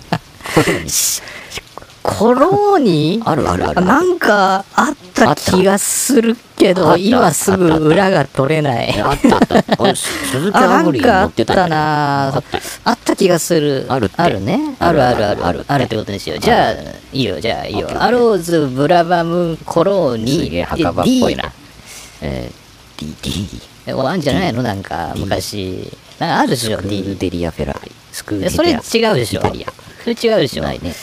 [2.17, 3.21] コローニ？
[3.25, 8.99] あるあるあるなんかあった気がするけあど今すぐ裏が取れない。
[9.01, 9.83] あったあった。
[9.83, 13.15] あ鈴木アグリってたあったあった。
[13.15, 13.85] 気がする。
[13.89, 14.75] あるあるね。
[14.79, 15.65] あるあるあるある。
[15.67, 16.37] あるってことにしよ。
[16.37, 16.71] うじゃあ
[17.11, 17.39] いいよ。
[17.39, 17.89] じゃあいいよ。
[18.01, 20.45] アローズブラバムコローニ。
[20.45, 21.51] すげえ墓場っぽいな。
[22.21, 23.15] えー、
[23.85, 24.63] D、あんじゃないの？
[24.63, 25.91] なんか昔。
[26.19, 26.77] なんかあるでしょ？
[26.77, 27.85] スクーデリアフェラー。
[27.85, 27.91] リ。
[28.11, 29.09] スクールデえそれリア。
[29.11, 29.41] 違うでしょ？
[29.41, 29.53] それ
[30.13, 30.63] 違うでしょ？
[30.63, 30.93] ないね。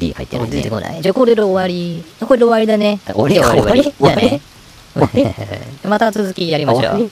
[0.00, 0.70] D 入ってないね出て。
[0.70, 1.02] こない。
[1.02, 2.02] じゃあこれで終わり。
[2.26, 2.98] これで終わりだね。
[3.06, 3.82] 終わりじゃあ終わり。
[3.82, 7.10] 終わりじゃあねまた続きやりましょう。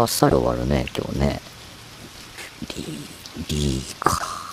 [0.00, 1.40] あっさり終わるね、今日ね。
[2.66, 2.84] D、
[3.46, 4.43] D か。